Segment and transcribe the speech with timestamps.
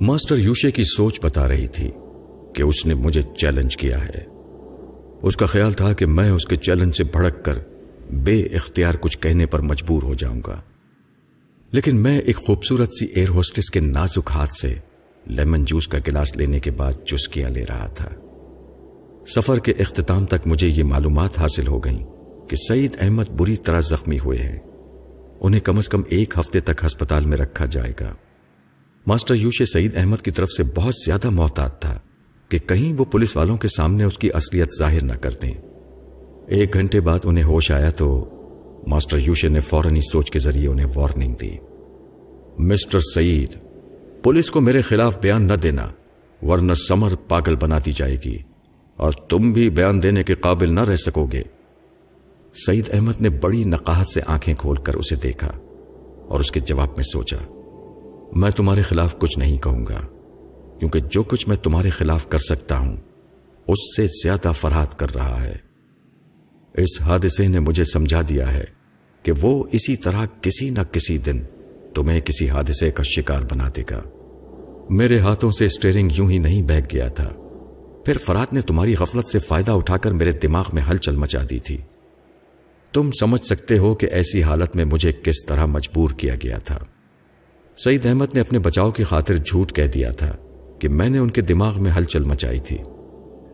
[0.00, 1.90] Master یوشے کی سوچ بتا رہی تھی
[2.54, 4.24] کہ اس نے مجھے چیلنج کیا ہے۔
[5.22, 7.58] اس کا خیال تھا کہ میں اس کے چیلنج سے بھڑک کر
[8.12, 10.60] بے اختیار کچھ کہنے پر مجبور ہو جاؤں گا۔
[11.72, 14.74] لیکن میں ایک خوبصورت سی ایئر ہوسٹس کے نازک ہاتھ سے
[15.26, 18.08] لیمن جوس کا گلاس لینے کے بعد چسکیاں لے رہا تھا۔
[19.26, 22.04] سفر کے اختتام تک مجھے یہ معلومات حاصل ہو گئیں
[22.48, 24.58] کہ سعید احمد بری طرح زخمی ہوئے ہیں۔
[25.40, 28.14] انہیں کم از کم ایک ہفتے تک ہسپتال میں رکھا جائے گا۔
[29.06, 32.00] ماسٹر یوشے سعید احمد کی طرف سے بہت زیادہ محتاط تھا
[32.48, 35.52] کہ کہیں وہ پولیس والوں کے سامنے اس کی اصلیت ظاہر نہ کر دیں۔
[36.46, 38.28] ایک گھنٹے بعد انہیں ہوش آیا تو
[38.86, 41.50] ماسٹر یوشے نے فوراً سوچ کے ذریعے انہیں وارننگ دی۔
[42.58, 43.56] مسٹر سعید،
[44.22, 45.90] پولیس کو میرے خلاف بیان نہ دینا،
[46.42, 48.38] ورنہ سمر پاگل بناتی جائے گی
[48.96, 51.42] اور تم بھی بیان دینے کے قابل نہ رہ سکو گے۔
[52.66, 55.50] سعید احمد نے بڑی نقاہت سے آنکھیں کھول کر اسے دیکھا
[56.28, 57.53] اور اس کے جواب میں سوچا۔
[58.34, 60.00] میں تمہارے خلاف کچھ نہیں کہوں گا،
[60.78, 62.96] کیونکہ جو کچھ میں تمہارے خلاف کر سکتا ہوں،
[63.68, 65.56] اس سے زیادہ فرحت کر رہا ہے۔
[66.74, 68.64] اس حادثے نے مجھے سمجھا دیا ہے
[69.22, 71.42] کہ وہ اسی طرح کسی نہ کسی دن
[71.94, 74.00] تمہیں کسی حادثے کا شکار بنا دے گا۔
[74.90, 77.30] میرے ہاتھوں سے اسٹیئرنگ یوں ہی نہیں بہگ گیا تھا۔
[78.04, 81.58] پھر فرات نے تمہاری غفلت سے فائدہ اٹھا کر میرے دماغ میں ہلچل مچا دی
[81.58, 81.78] تھی۔
[82.92, 86.78] تم سمجھ سکتے ہو کہ ایسی حالت میں مجھے کس طرح مجبور کیا گیا تھا۔
[87.76, 90.36] سعید احمد نے اپنے بچاؤ کی خاطر جھوٹ کہہ دیا تھا
[90.78, 92.78] کہ میں نے ان کے دماغ میں ہلچل مچائی تھی۔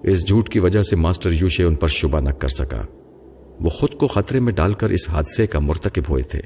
[0.02, 2.82] اس جھوٹ کی وجہ سے ماسٹر یوشے ان پر شبہ نہ کر سکا۔
[3.60, 6.40] وہ خود کو خطرے میں ڈال کر اس حادثے کا مرتکب ہوئے تھے۔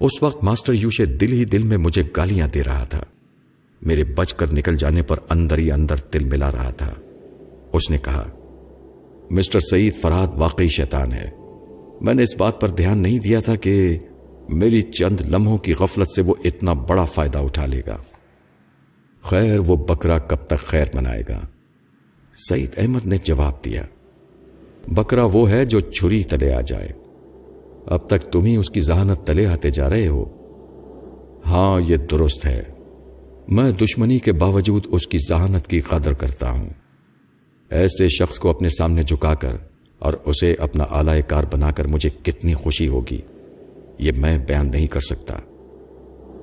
[0.00, 3.04] اس وقت ماسٹر یوشے دل ہی دل میں مجھے گالیاں دے رہا تھا۔
[3.82, 6.94] میرے بچ کر نکل جانے پر اندر ہی اندر دل ملا رہا تھا۔
[7.72, 8.30] اس نے کہا،
[9.30, 11.30] مسٹر سعید فراد واقعی شیطان ہے۔
[12.00, 13.98] میں نے اس بات پر دھیان نہیں دیا تھا کہ
[14.48, 17.96] میری چند لمحوں کی غفلت سے وہ اتنا بڑا فائدہ اٹھا لے گا۔
[19.22, 21.40] خیر، وہ بکرا کب تک خیر منائے گا؟
[22.48, 23.82] سعید احمد نے جواب دیا۔
[24.88, 26.88] بکرا وہ ہے جو چھری تلے آ جائے۔
[27.86, 30.24] اب تک تم ہی اس کی ذہانت تلے آتے جا رہے ہو۔
[31.46, 32.62] ہاں یہ درست ہے۔
[33.48, 36.68] میں دشمنی کے باوجود اس کی ذہانت کی قدر کرتا ہوں۔
[37.70, 39.56] ایسے شخص کو اپنے سامنے جھکا کر
[39.98, 43.20] اور اسے اپنا اعلی کار بنا کر مجھے کتنی خوشی ہوگی۔
[43.98, 45.34] یہ میں بیان نہیں کر سکتا۔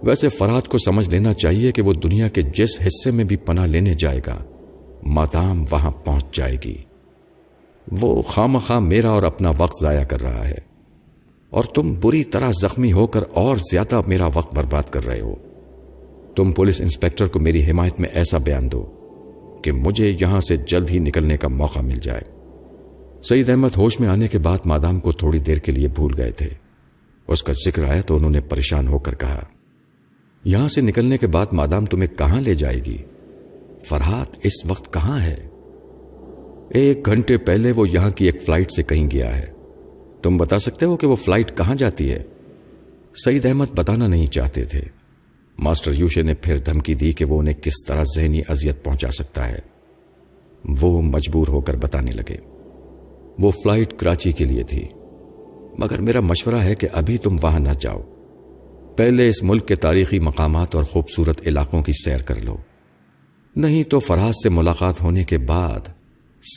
[0.03, 3.66] ویسے فراد کو سمجھ لینا چاہیے کہ وہ دنیا کے جس حصے میں بھی پناہ
[3.66, 4.43] لینے جائے گا،
[5.03, 6.77] مادام وہاں پہنچ جائے گی۔
[8.01, 10.75] وہ خام خواہ میرا اور اپنا وقت ضائع کر رہا ہے۔
[11.49, 15.35] اور تم بری طرح زخمی ہو کر اور زیادہ میرا وقت برباد کر رہے ہو۔
[16.35, 18.85] تم پولیس انسپیکٹر کو میری حمایت میں ایسا بیان دو
[19.63, 22.22] کہ مجھے یہاں سے جلد ہی نکلنے کا موقع مل جائے۔
[23.23, 26.31] سعید احمد ہوش میں آنے کے بعد مادام کو تھوڑی دیر کے لیے بھول گئے
[26.31, 26.65] تھے۔
[27.28, 29.44] اس کا ذکر آیا تو انہوں نے پریشان ہو کر کہا،
[30.44, 32.97] یہاں سے نکلنے کے بعد مادام تمہیں کہاں لے جائے گی؟
[33.86, 35.47] فرحات اس وقت کہاں ہے؟
[36.69, 39.46] ایک گھنٹے پہلے وہ یہاں کی ایک فلائٹ سے کہیں گیا ہے۔
[40.24, 42.24] تم بتا سکتے ہو کہ وہ فلائٹ کہاں جاتی ہے؟
[43.25, 44.81] سعید احمد بتانا نہیں چاہتے تھے۔
[45.58, 49.47] ماسٹر یوشے نے پھر دھمکی دی کہ وہ انہیں کس طرح ذہنی اذیت پہنچا سکتا
[49.47, 49.59] ہے۔
[50.81, 52.38] وہ مجبور ہو کر بتانے لگے۔
[53.40, 54.88] وہ فلائٹ کراچی کے لیے تھی۔
[55.78, 58.02] مگر میرا مشورہ ہے کہ ابھی تم وہاں نہ جاؤ۔
[58.96, 62.58] پہلے اس ملک کے تاریخی مقامات اور خوبصورت علاقوں کی سیر کر لو۔
[63.56, 65.80] نہیں تو فراز سے ملاقات ہونے کے بعد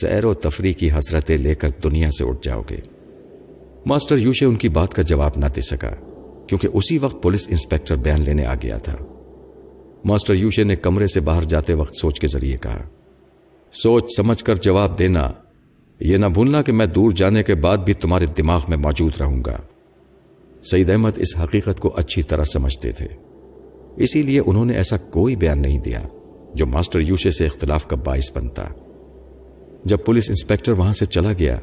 [0.00, 2.76] سیر و تفریح کی حسرتیں لے کر دنیا سے اٹھ جاؤ گے۔
[3.86, 5.90] ماسٹر یوشے ان کی بات کا جواب نہ دے سکا،
[6.46, 8.96] کیونکہ اسی وقت پولیس انسپیکٹر بیان لینے آ گیا تھا۔
[10.04, 12.82] ماسٹر یوشے نے کمرے سے باہر جاتے وقت سوچ کے ذریعے کہا،
[13.72, 15.32] سوچ سمجھ کر جواب دینا
[16.00, 19.42] یہ نہ بھولنا کہ میں دور جانے کے بعد بھی تمہارے دماغ میں موجود رہوں
[19.46, 19.56] گا۔
[20.62, 23.06] سعید احمد اس حقیقت کو اچھی طرح سمجھتے تھے۔
[23.96, 26.02] اسی لیے انہوں نے ایسا کوئی بیان نہیں دیا
[26.54, 28.64] جو ماسٹر یوشے سے اختلاف کا باعث بنتا۔
[29.84, 31.58] جب پولیس انسپیکٹر وہاں سے چلا گیا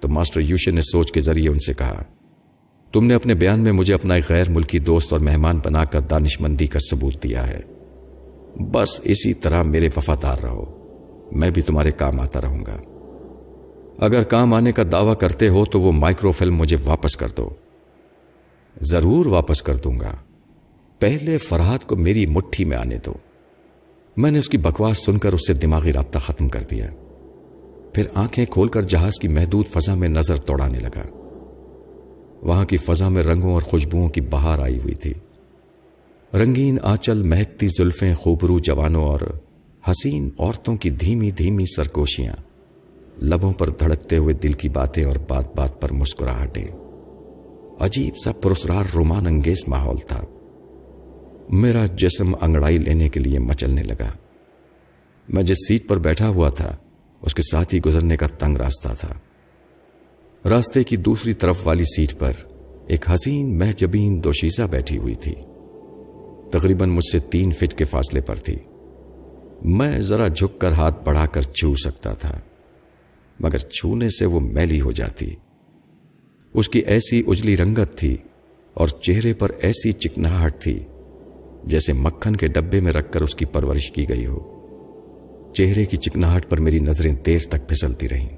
[0.00, 2.02] تو ماسٹر یوشے نے سوچ کے ذریعے ان سے کہا،
[2.92, 6.00] تم نے اپنے بیان میں مجھے اپنا ایک غیر ملکی دوست اور مہمان بنا کر
[6.00, 7.60] دانش مندی کا ثبوت دیا ہے۔
[8.60, 10.64] بس اسی طرح میرے وفادار رہو،
[11.32, 12.80] میں بھی تمہارے کام آتا رہوں گا۔
[13.98, 17.50] اگر کام آنے کا دعویٰ کرتے ہو تو وہ مائکرو فلم مجھے واپس کر دو۔
[18.80, 20.16] ضرور واپس کر دوں گا۔
[20.98, 23.12] پہلے فرحات کو میری مٹھی میں آنے دو۔
[24.16, 26.90] میں نے اس کی بکواس سن کر اس سے دماغی رابطہ ختم کر دیا۔
[27.92, 31.02] پھر آنکھیں کھول کر جہاز کی محدود فضا میں نظر توڑانے لگا۔
[32.42, 35.12] وہاں کی فضا میں رنگوں اور خوشبوؤں کی بہار آئی ہوئی تھی۔
[36.34, 39.20] رنگین آچل مہکتی زلفیں، خوبرو جوانوں اور
[39.90, 42.36] حسین عورتوں کی دھیمی دھیمی سرکوشیاں۔
[43.20, 46.66] لبوں پر دھڑکتے ہوئے دل کی باتیں اور بات بات پر مسکراہٹیں۔
[47.80, 50.24] عجیب سا پرسرار رومان انگیز ماحول تھا۔
[51.48, 54.10] میرا جسم انگڑائی لینے کے لیے مچلنے لگا۔
[55.28, 56.76] میں جس سیٹ پر بیٹھا ہوا تھا،
[57.22, 59.14] اس کے ساتھ ہی گزرنے کا تنگ راستہ تھا۔
[60.48, 62.32] راستے کی دوسری طرف والی سیٹ پر
[62.86, 65.34] ایک حسین محجبین دوشیزہ بیٹھی ہوئی تھی۔
[66.50, 68.56] تقریباً مجھ سے تین فٹ کے فاصلے پر تھی۔
[69.64, 72.40] میں ذرا جھک کر ہاتھ بڑھا کر چھو سکتا تھا۔
[73.42, 75.34] مگر چھونے سے وہ میلی ہو جاتی۔
[76.54, 78.16] اس کی ایسی اجلی رنگت تھی
[78.74, 80.80] اور چہرے پر ایسی چکناہٹ تھی
[81.64, 84.58] جیسے مکھن کے ڈبے میں رکھ کر اس کی پرورش کی گئی ہو۔
[85.52, 88.28] چہرے کی چکناہٹ پر میری نظریں دیر تک پھسلتی رہیں۔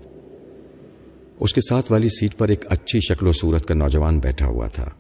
[1.41, 4.67] اس کے ساتھ والی سیٹ پر ایک اچھی شکل و صورت کا نوجوان بیٹھا ہوا
[4.67, 4.91] تھا۔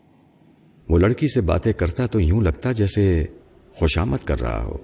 [0.89, 3.25] وہ لڑکی سے باتیں کرتا تو یوں لگتا جیسے
[3.71, 4.77] خوشامد کر رہا ہو۔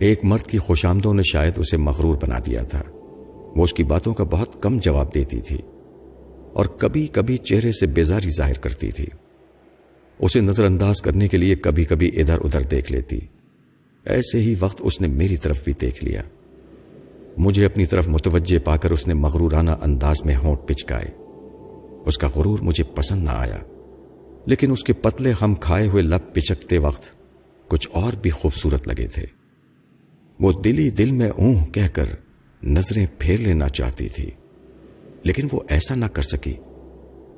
[0.00, 2.82] ایک مرد کی خوشامدوں نے شاید اسے مغرور بنا دیا تھا۔
[3.56, 5.58] وہ اس کی باتوں کا بہت کم جواب دیتی تھی
[6.52, 9.06] اور کبھی کبھی چہرے سے بیزاری ظاہر کرتی تھی۔
[10.18, 13.18] اسے نظر انداز کرنے کے لیے کبھی کبھی ادھر ادھر دیکھ لیتی۔
[14.04, 16.22] ایسے ہی وقت اس نے میری طرف بھی دیکھ لیا۔
[17.38, 21.10] مجھے اپنی طرف متوجہ پا کر اس نے مغرورانہ انداز میں ہونٹ پچکائے۔
[22.06, 23.58] اس کا غرور مجھے پسند نہ آیا۔
[24.46, 27.10] لیکن اس کے پتلے ہم کھائے ہوئے لب پچکتے وقت
[27.68, 29.24] کچھ اور بھی خوبصورت لگے تھے۔
[30.40, 32.04] وہ دلی دل میں اونہ کہہ کر
[32.62, 34.30] نظریں پھیر لینا چاہتی تھی،
[35.22, 36.54] لیکن وہ ایسا نہ کر سکی۔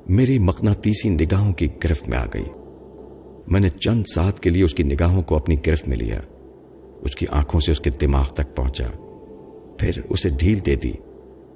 [0.09, 2.45] میری مقناطیسی نگاہوں کی گرفت میں آ گئی۔
[3.47, 6.21] میں نے چند ساتھ کے لیے اس کی نگاہوں کو اپنی گرفت میں لیا۔
[7.01, 8.87] اس کی آنکھوں سے اس کے دماغ تک پہنچا۔
[9.79, 10.91] پھر اسے ڈھیل دے دی۔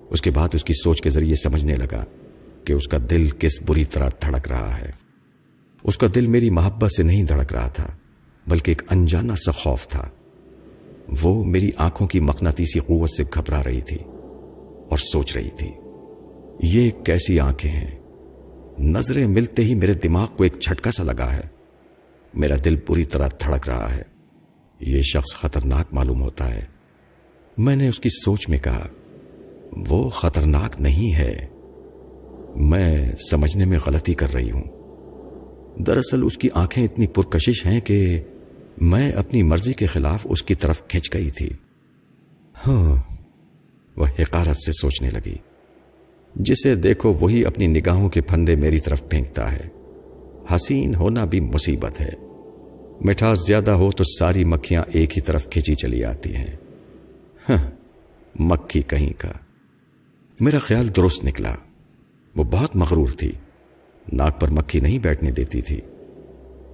[0.09, 2.05] اس کے بعد اس کی سوچ کے ذریعے سمجھنے لگا
[2.63, 4.91] کہ اس کا دل کس بری طرح دھڑک رہا ہے۔
[5.83, 7.87] اس کا دل میری محبت سے نہیں دھڑک رہا تھا،
[8.47, 10.09] بلکہ ایک انجانا سا خوف تھا۔
[11.23, 13.97] وہ میری آنکھوں کی مقناطیسی قوت سے گھبرا رہی تھی
[14.89, 15.71] اور سوچ رہی تھی،
[16.63, 17.99] یہ کیسی آنکھیں ہیں؟
[18.79, 21.41] نظریں ملتے ہی میرے دماغ کو ایک چھٹکا سا لگا ہے۔
[22.33, 24.01] میرا دل پوری طرح دھڑک رہا ہے۔
[24.79, 26.65] یہ شخص خطرناک معلوم ہوتا ہے۔
[27.57, 28.87] میں نے اس کی سوچ میں کہا،
[29.89, 31.47] وہ خطرناک نہیں ہے۔
[32.55, 34.63] میں سمجھنے میں غلطی کر رہی ہوں۔
[35.83, 38.21] دراصل اس کی آنکھیں اتنی پرکشش ہیں کہ
[38.77, 41.49] میں اپنی مرضی کے خلاف اس کی طرف کھینچ گئی تھی۔
[42.67, 42.95] ہاں
[43.97, 45.35] وہ حقارت سے سوچنے لگی۔
[46.35, 49.67] جسے دیکھو وہی اپنی نگاہوں کے پھندے میری طرف پھینکتا ہے۔
[50.55, 52.09] حسین ہونا بھی مصیبت ہے۔
[53.01, 56.55] مٹھاس زیادہ ہو تو ساری مکھیاں ایک ہی طرف کھینچی چلی آتی ہیں۔
[57.49, 57.71] ہاں
[58.39, 59.31] مکھی کہیں کا۔
[60.39, 61.55] میرا خیال درست نکلا۔
[62.35, 63.31] وہ بہت مغرور تھی۔
[64.13, 65.81] ناک پر مکھی نہیں بیٹھنے دیتی تھی۔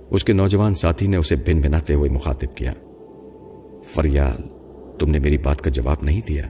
[0.09, 2.73] اس کے نوجوان ساتھی نے اسے بن بناتے ہوئے مخاطب کیا۔
[3.85, 4.41] فریال،
[4.99, 6.43] تم نے میری بات کا جواب نہیں دیا۔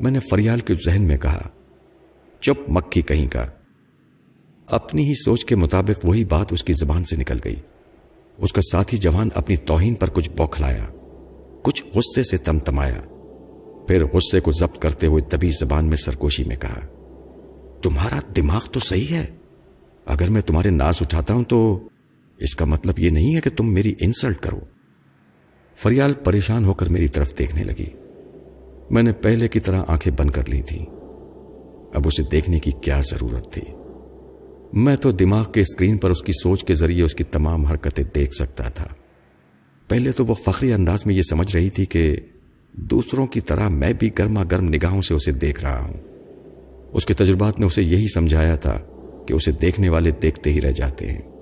[0.00, 1.48] میں نے فریال کے ذہن میں کہا،
[2.40, 3.46] چپ مکھی کہیں کا۔
[4.66, 7.56] اپنی ہی سوچ کے مطابق وہی بات اس کی زبان سے نکل گئی۔
[8.38, 10.84] اس کا ساتھی جوان اپنی توہین پر کچھ بوکھلایا،
[11.62, 13.00] کچھ غصے سے تم تمایا
[13.88, 16.80] پھر غصے کو ضبط کرتے ہوئے تبھی زبان میں سرکوشی میں کہا،
[17.82, 19.26] تمہارا دماغ تو صحیح ہے۔
[20.06, 21.80] اگر میں تمہارے ناس اٹھاتا ہوں تو
[22.38, 24.60] اس کا مطلب یہ نہیں ہے کہ تم میری انسلٹ کرو۔
[25.76, 27.86] فریال پریشان ہو کر میری طرف دیکھنے لگی۔
[28.90, 30.78] میں نے پہلے کی طرح آنکھیں بند کر لی تھی
[31.94, 33.62] اب اسے دیکھنے کی کیا ضرورت تھی؟
[34.72, 38.04] میں تو دماغ کے اسکرین پر اس کی سوچ کے ذریعے اس کی تمام حرکتیں
[38.14, 38.88] دیکھ سکتا تھا۔
[39.88, 42.16] پہلے تو وہ فخری انداز میں یہ سمجھ رہی تھی کہ
[42.72, 45.94] دوسروں کی طرح میں بھی گرما گرم نگاہوں سے اسے دیکھ رہا ہوں۔
[46.92, 48.78] اس کے تجربات نے اسے یہی سمجھایا تھا
[49.28, 51.33] کہ اسے دیکھنے والے دیکھتے ہی رہ جاتے ہیں۔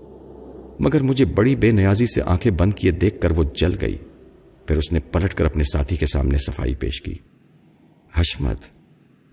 [0.82, 3.96] مگر مجھے بڑی بے نیازی سے آنکھیں بند کیے دیکھ کر وہ جل گئی۔
[4.66, 7.14] پھر اس نے پلٹ کر اپنے ساتھی کے سامنے صفائی پیش کی۔
[8.14, 8.58] حشمت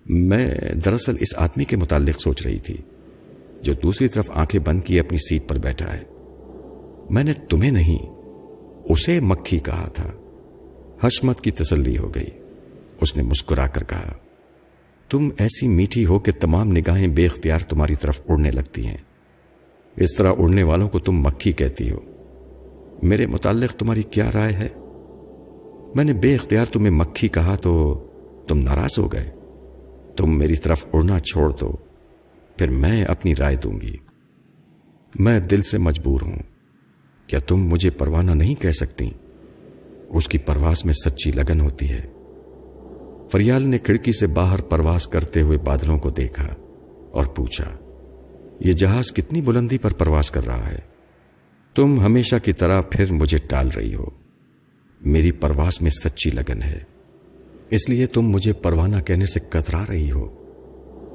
[0.06, 0.54] میں
[0.84, 2.76] دراصل اس آدمی کے متعلق سوچ رہی تھی
[3.62, 6.02] جو دوسری طرف آنکھیں بند کیے اپنی سیٹ پر بیٹھا ہے۔
[7.10, 7.98] میں نے تمہیں نہیں،
[8.84, 10.12] اسے مکھی کہا تھا۔
[11.02, 12.30] حشمت کی تسلی ہو گئی۔
[13.00, 14.12] اس نے مسکرا کر کہا،
[15.08, 18.96] تم ایسی میٹھی ہو کہ تمام نگاہیں بے اختیار تمہاری طرف اڑنے لگتی ہیں۔
[19.96, 21.98] اس طرح اڑنے والوں کو تم مکھی کہتی ہو۔
[23.02, 24.68] میرے متعلق تمہاری کیا رائے ہے؟
[25.94, 28.04] میں نے بے اختیار تمہیں مکھی کہا تو
[28.48, 29.30] تم ناراض ہو گئے۔
[30.16, 31.72] تم میری طرف اڑنا چھوڑ دو،
[32.56, 33.96] پھر میں اپنی رائے دوں گی۔
[35.14, 36.38] میں دل سے مجبور ہوں۔
[37.26, 39.10] کیا تم مجھے پروانہ نہیں کہہ سکتی؟
[40.08, 42.06] اس کی پرواز میں سچی لگن ہوتی ہے۔
[43.32, 46.54] فریال نے کھڑکی سے باہر پرواز کرتے ہوئے بادلوں کو دیکھا
[47.10, 47.89] اور پوچھا
[48.60, 50.78] یہ جہاز کتنی بلندی پر پرواز کر رہا ہے۔
[51.74, 54.04] تم ہمیشہ کی طرح پھر مجھے ٹال رہی ہو۔
[55.00, 56.78] میری پرواز میں سچی لگن ہے۔
[57.70, 60.28] اس لیے تم مجھے پروانہ کہنے سے کترا رہی ہو۔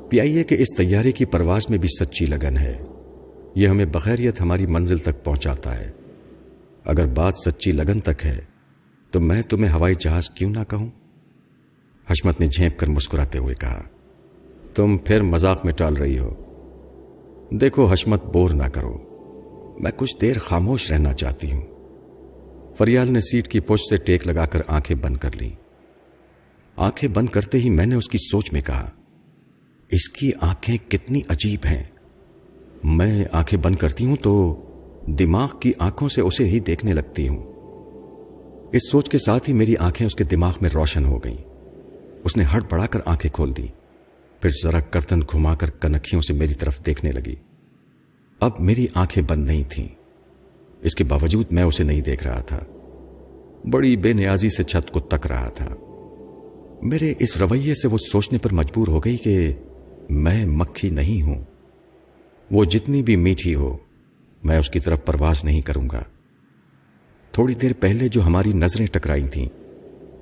[0.09, 2.81] پیائیے کہ اس تیاری کی پرواز میں بھی سچی لگن ہے۔
[3.55, 5.91] یہ ہمیں بخیریت ہماری منزل تک پہنچاتا ہے۔
[6.85, 8.39] اگر بات سچی لگن تک ہے،
[9.11, 10.89] تو میں تمہیں ہوائی جہاز کیوں نہ کہوں؟
[12.09, 13.81] حشمت نے جھینپ کر مسکراتے ہوئے کہا،
[14.73, 16.44] تم پھر مذاق میں ٹال رہی ہو۔
[17.49, 18.97] دیکھو حشمت، بور نہ کرو۔
[19.79, 21.61] میں کچھ دیر خاموش رہنا چاہتی ہوں۔
[22.77, 25.49] فریال نے سیٹ کی پوچھ سے ٹیک لگا کر آنکھیں بند کر لی
[26.75, 28.89] آنکھیں بند کرتے ہی میں نے اس کی سوچ میں کہا،
[29.89, 31.83] اس کی آنکھیں کتنی عجیب ہیں۔
[32.83, 34.55] میں آنکھیں بند کرتی ہوں تو
[35.07, 37.43] دماغ کی آنکھوں سے اسے ہی دیکھنے لگتی ہوں۔
[38.71, 41.37] اس سوچ کے ساتھ ہی میری آنکھیں اس کے دماغ میں روشن ہو گئیں۔
[42.23, 43.67] اس نے ہٹ بڑھا کر آنکھیں کھول دی
[44.45, 47.35] پھر ذرا کرتن گھما کر کنکھیوں سے میری طرف دیکھنے لگی۔
[48.39, 49.87] اب میری آنکھیں بند نہیں تھیں۔
[50.81, 52.59] اس کے باوجود میں اسے نہیں دیکھ رہا تھا۔
[53.71, 55.75] بڑی بے نیازی سے چھت کو تک رہا تھا۔
[56.81, 59.53] میرے اس رویے سے وہ سوچنے پر مجبور ہو گئی کہ
[60.09, 61.43] میں مکھی نہیں ہوں۔
[62.51, 63.77] وہ جتنی بھی میٹھی ہو،
[64.43, 66.03] میں اس کی طرف پرواز نہیں کروں گا۔
[67.31, 69.49] تھوڑی دیر پہلے جو ہماری نظریں ٹکرائی تھیں،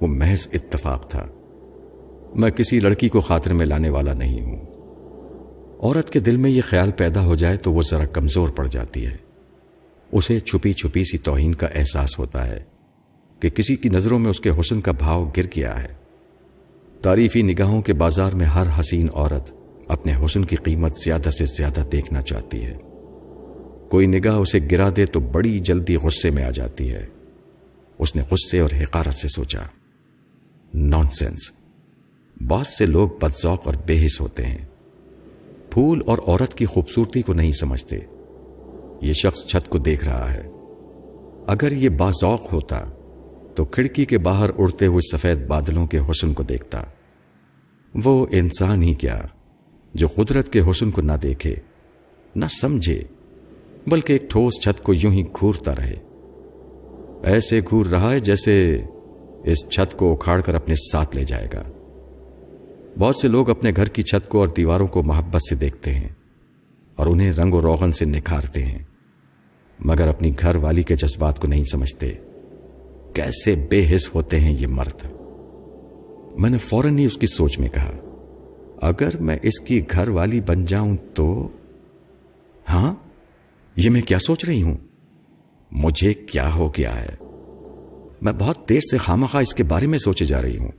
[0.02, 1.28] وہ محض اتفاق تھا۔
[2.36, 4.66] میں کسی لڑکی کو خاطر میں لانے والا نہیں ہوں۔
[5.80, 9.06] عورت کے دل میں یہ خیال پیدا ہو جائے تو وہ ذرا کمزور پڑ جاتی
[9.06, 9.18] ہے۔
[10.12, 12.64] اسے چھپی چھپی سی توہین کا احساس ہوتا ہے
[13.40, 15.94] کہ کسی کی نظروں میں اس کے حسن کا بھاؤ گر گیا ہے۔
[17.02, 19.54] تعریفی نگاہوں کے بازار میں ہر حسین عورت
[19.88, 22.74] اپنے حسن کی قیمت زیادہ سے زیادہ دیکھنا چاہتی ہے۔
[23.90, 27.06] کوئی نگاہ اسے گرا دے تو بڑی جلدی غصے میں آ جاتی ہے۔
[28.00, 29.60] اس نے غصے اور حقارت سے سوچا
[30.74, 31.52] نان سینس
[32.42, 34.66] بہت سے لوگ بدذوق اور بے حص ہوتے ہیں۔
[35.70, 38.00] پھول اور عورت کی خوبصورتی کو نہیں سمجھتے۔
[39.02, 40.48] یہ شخص چھت کو دیکھ رہا ہے۔
[41.48, 42.86] اگر یہ باذوق ہوتا،
[43.56, 46.84] تو کھڑکی کے باہر اڑتے ہوئے سفید بادلوں کے حسن کو دیکھتا۔
[48.04, 49.22] وہ انسان ہی کیا،
[49.94, 51.56] جو قدرت کے حسن کو نہ دیکھے،
[52.36, 53.02] نہ سمجھے،
[53.88, 55.96] بلکہ ایک ٹھوس چھت کو یوں ہی گھورتا رہے۔
[57.24, 58.82] ایسے گھور رہا ہے جیسے
[59.44, 61.64] اس چھت کو اکھاڑ کر اپنے ساتھ لے جائے گا۔
[63.00, 66.10] بہت سے لوگ اپنے گھر کی چھت کو اور دیواروں کو محبت سے دیکھتے ہیں
[66.96, 68.80] اور انہیں رنگ و روغن سے نکھارتے ہیں۔
[69.80, 72.14] مگر اپنی گھر والی کے جذبات کو نہیں سمجھتے۔
[73.14, 75.06] کیسے بے حص ہوتے ہیں یہ مرد۔
[76.38, 77.92] میں نے فوراً ہی اس کی سوچ میں کہا،
[78.82, 81.50] اگر میں اس کی گھر والی بن جاؤں تو؟
[82.70, 82.94] ہاں
[83.76, 84.78] یہ میں کیا سوچ رہی ہوں؟
[85.72, 87.16] مجھے کیا ہو گیا ہے؟
[88.22, 90.72] میں بہت دیر سے خامخواہ اس کے بارے میں سوچے جا رہی ہوں۔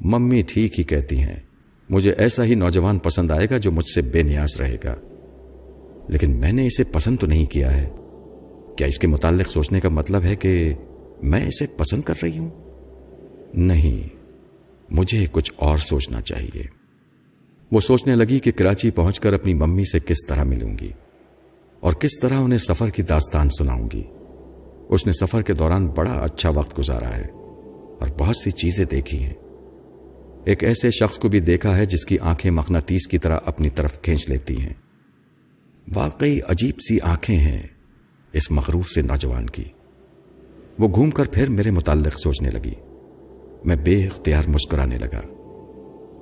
[0.00, 1.40] ممی ٹھیک ہی کہتی ہیں۔
[1.88, 4.94] مجھے ایسا ہی نوجوان پسند آئے گا جو مجھ سے بے نیاز رہے گا۔
[6.08, 7.88] لیکن میں نے اسے پسند تو نہیں کیا ہے۔
[8.76, 10.74] کیا اس کے متعلق سوچنے کا مطلب ہے کہ
[11.22, 12.50] میں اسے پسند کر رہی ہوں؟
[13.54, 14.08] نہیں،
[14.90, 16.62] مجھے کچھ اور سوچنا چاہیے۔
[17.72, 20.90] وہ سوچنے لگی کہ کراچی پہنچ کر اپنی ممی سے کس طرح ملوں گی
[21.80, 24.02] اور کس طرح انہیں سفر کی داستان سناؤں گی۔
[24.88, 27.26] اس نے سفر کے دوران بڑا اچھا وقت گزارا ہے
[28.00, 29.34] اور بہت سی چیزیں دیکھی ہیں۔
[30.46, 34.02] ایک ایسے شخص کو بھی دیکھا ہے جس کی آنکھیں مقناطیس کی طرح اپنی طرف
[34.02, 34.72] کھینچ لیتی ہیں۔
[35.94, 37.62] واقعی عجیب سی آنکھیں ہیں
[38.32, 39.64] اس مغرور سے نوجوان کی۔
[40.78, 42.74] وہ گھوم کر پھر میرے متعلق سوچنے لگی۔
[43.64, 45.20] میں بے اختیار مسکرانے لگا۔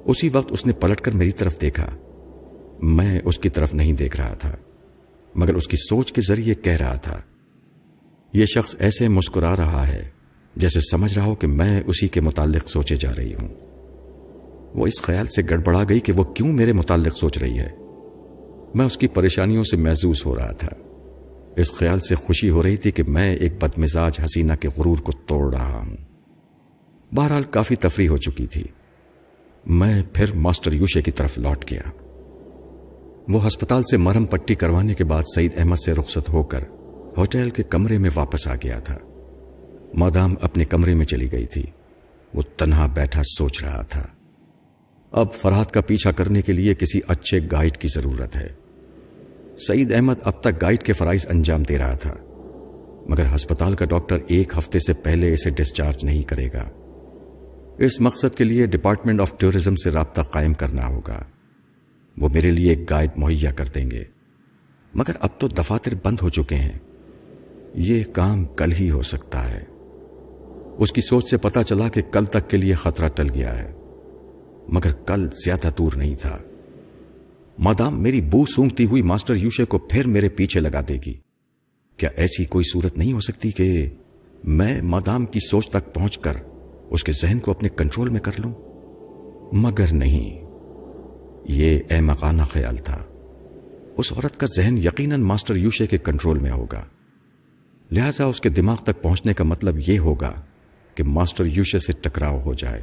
[0.04, 1.96] اسی وقت اس نے پلٹ کر میری طرف دیکھا۔
[2.82, 4.56] میں اس کی طرف نہیں دیکھ رہا تھا،
[5.34, 7.20] مگر اس کی سوچ کے ذریعے کہہ رہا تھا۔
[8.32, 10.08] یہ شخص ایسے مسکرا رہا ہے
[10.56, 13.73] جیسے سمجھ رہا ہو کہ میں اسی کے متعلق سوچے جا رہی ہوں۔
[14.74, 17.68] وہ اس خیال سے گڑبڑا گئی کہ وہ کیوں میرے متعلق سوچ رہی ہے۔
[18.74, 20.68] میں اس کی پریشانیوں سے محسوس ہو رہا تھا۔
[21.56, 25.12] اس خیال سے خوشی ہو رہی تھی کہ میں ایک بدمزاج حسینہ کے غرور کو
[25.12, 25.96] توڑ رہا ہوں۔
[27.14, 28.64] بہرحال کافی تفریح ہو چکی تھی۔
[29.66, 31.82] میں پھر ماسٹر یوشے کی طرف لوٹ گیا۔
[33.28, 36.64] وہ ہسپتال سے مرم پٹی کروانے کے بعد سعید احمد سے رخصت ہو کر
[37.16, 38.98] ہوٹل کے کمرے میں واپس آ گیا تھا۔
[39.94, 41.62] مادام اپنے کمرے میں چلی گئی تھی۔
[42.34, 44.06] وہ تنہا بیٹھا سوچ رہا تھا۔
[45.14, 48.48] اب فرحت کا پیچھا کرنے کے لیے کسی اچھے گائیڈ کی ضرورت ہے۔
[49.68, 52.14] سعید احمد اب تک گائیڈ کے فرائض انجام دے رہا تھا،
[53.06, 56.70] مگر ہسپتال کا ڈاکٹر ایک ہفتے سے پہلے اسے ڈسچارج نہیں کرے گا۔
[57.78, 61.24] اس مقصد کے لیے ڈپارٹمنٹ آف ٹورزم سے رابطہ قائم کرنا ہوگا۔
[62.20, 64.04] وہ میرے لیے ایک گائیڈ مہیا کر دیں گے۔
[64.94, 66.78] مگر اب تو دفاتر بند ہو چکے ہیں۔
[67.74, 69.64] یہ کام کل ہی ہو سکتا ہے۔
[70.78, 73.72] اس کی سوچ سے پتا چلا کہ کل تک کے لیے خطرہ ٹل گیا ہے۔
[74.68, 76.38] مگر کل زیادہ دور نہیں تھا۔
[77.58, 81.14] مادام میری بو سونگتی ہوئی ماسٹر یوشے کو پھر میرے پیچھے لگا دے گی۔
[81.96, 83.88] کیا ایسی کوئی صورت نہیں ہو سکتی کہ
[84.44, 86.36] میں مادام کی سوچ تک پہنچ کر
[86.90, 88.52] اس کے ذہن کو اپنے کنٹرول میں کر لوں؟
[89.54, 90.44] مگر نہیں۔
[91.48, 92.98] یہ احمقانہ خیال تھا۔
[93.96, 96.84] اس عورت کا ذہن یقیناً ماسٹر یوشے کے کنٹرول میں ہوگا۔
[97.92, 100.32] لہذا اس کے دماغ تک پہنچنے کا مطلب یہ ہوگا
[100.94, 102.82] کہ ماسٹر یوشے سے ٹکراؤ ہو جائے۔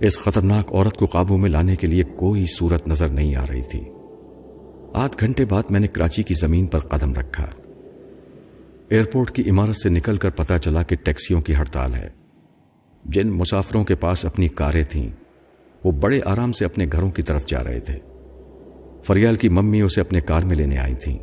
[0.00, 3.62] اس خطرناک عورت کو قابو میں لانے کے لیے کوئی صورت نظر نہیں آ رہی
[3.62, 3.80] تھی۔
[4.94, 7.46] آدھ گھنٹے بعد میں نے کراچی کی زمین پر قدم رکھا۔
[8.88, 12.08] ایئرپورٹ کی عمارت سے نکل کر پتا چلا کہ ٹیکسیوں کی ہڑتال ہے۔
[13.04, 15.08] جن مسافروں کے پاس اپنی کاریں تھیں،
[15.84, 17.98] وہ بڑے آرام سے اپنے گھروں کی طرف جا رہے تھے۔
[19.02, 21.18] فریال کی ممی اسے اپنے کار میں لینے آئی تھیں۔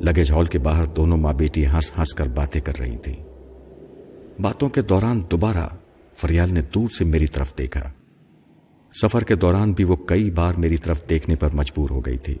[0.00, 3.24] لگیج ہال کے باہر دونوں ماں بیٹی ہنس ہنس کر باتیں کر رہی تھیں۔
[4.40, 5.68] باتوں کے دوران دوبارہ
[6.16, 7.90] فریال نے دور سے میری طرف دیکھا۔
[9.02, 12.34] سفر کے دوران بھی وہ کئی بار میری طرف دیکھنے پر مجبور ہو گئی تھی۔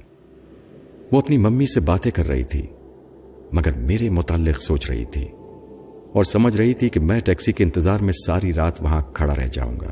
[1.12, 2.66] وہ اپنی ممی سے باتیں کر رہی تھی،
[3.52, 5.28] مگر میرے متعلق سوچ رہی تھی
[6.12, 9.46] اور سمجھ رہی تھی کہ میں ٹیکسی کے انتظار میں ساری رات وہاں کھڑا رہ
[9.46, 9.90] جاؤں گا۔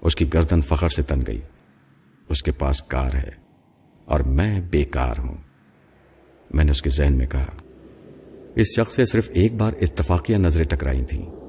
[0.00, 1.40] اس کی گردن فخر سے تن گئی۔
[2.28, 3.30] اس کے پاس کار ہے
[4.04, 5.36] اور میں بیکار ہوں۔
[6.50, 7.46] میں نے اس کے ذہن میں کہا،
[8.54, 11.41] اس شخص سے صرف ایک بار اتفاقیہ نظریں ٹکرائی تھیں۔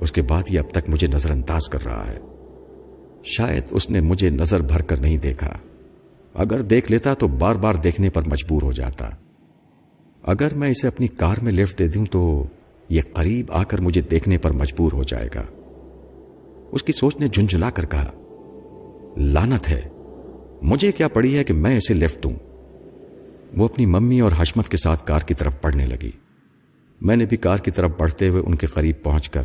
[0.00, 2.18] اس کے بعد یہ اب تک مجھے نظر انداز کر رہا ہے۔
[3.24, 5.58] شاید اس نے مجھے نظر بھر کر نہیں دیکھا۔
[6.34, 9.10] اگر دیکھ لیتا تو بار بار دیکھنے پر مجبور ہو جاتا۔
[10.22, 12.44] اگر میں اسے اپنی کار میں لفٹ دے دوں تو
[12.88, 15.42] یہ قریب آ کر مجھے دیکھنے پر مجبور ہو جائے گا۔
[16.72, 18.12] اس کی سوچ نے جھنجھلا کر کہا
[19.16, 19.88] لانت ہے۔
[20.62, 22.32] مجھے کیا پڑی ہے کہ میں اسے لفٹ دوں؟
[23.56, 26.10] وہ اپنی ممی اور حشمت کے ساتھ کار کی طرف پڑھنے لگی۔
[27.00, 29.42] میں نے بھی کار کی طرف بڑھتے ہوئے ان کے قریب پہنچ کر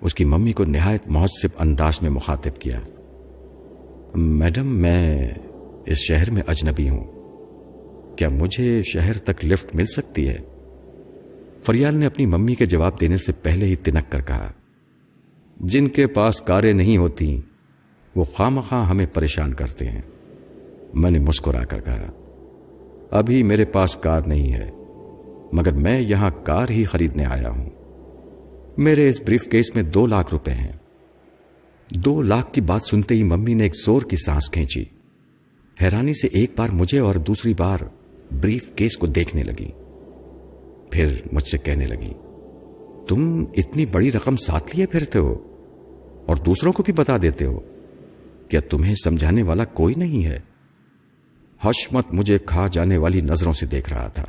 [0.00, 2.80] اس کی ممی کو نہایت مہذب انداز میں مخاطب کیا۔
[4.14, 5.30] میڈم، میں
[5.86, 7.04] اس شہر میں اجنبی ہوں۔
[8.16, 10.38] کیا مجھے شہر تک لفٹ مل سکتی ہے؟
[11.64, 14.52] فریال نے اپنی ممی کے جواب دینے سے پہلے ہی تنک کر کہا،
[15.60, 17.40] جن کے پاس کاریں نہیں ہوتی،
[18.16, 20.02] وہ خواہ مخواہ ہمیں پریشان کرتے ہیں۔
[20.94, 22.10] میں نے مسکرا کر کہا،
[23.10, 24.70] ابھی میرے پاس کار نہیں ہے،
[25.52, 27.70] مگر میں یہاں کار ہی خریدنے آیا ہوں۔
[28.78, 30.72] میرے اس بریف کیس میں دو لاکھ روپے ہیں۔
[31.90, 34.84] دو لاکھ کی بات سنتے ہی ممی نے ایک زور کی سانس کھینچی۔
[35.82, 37.78] حیرانی سے ایک بار مجھے اور دوسری بار
[38.32, 39.70] بریف کیس کو دیکھنے لگی۔
[40.90, 42.12] پھر مجھ سے کہنے لگی،
[43.08, 45.34] تم اتنی بڑی رقم ساتھ لیے پھرتے ہو
[46.26, 47.60] اور دوسروں کو بھی بتا دیتے ہو۔
[48.48, 50.40] کیا تمہیں سمجھانے والا کوئی نہیں ہے؟
[51.60, 54.24] حشمت مجھے کھا جانے والی نظروں سے دیکھ رہا تھا۔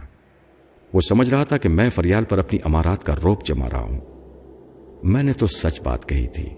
[0.94, 4.19] وہ سمجھ رہا تھا کہ میں فریال پر اپنی امارات کا روپ جما رہا ہوں۔
[5.04, 6.50] میں نے تو سچ بات کہی تھی،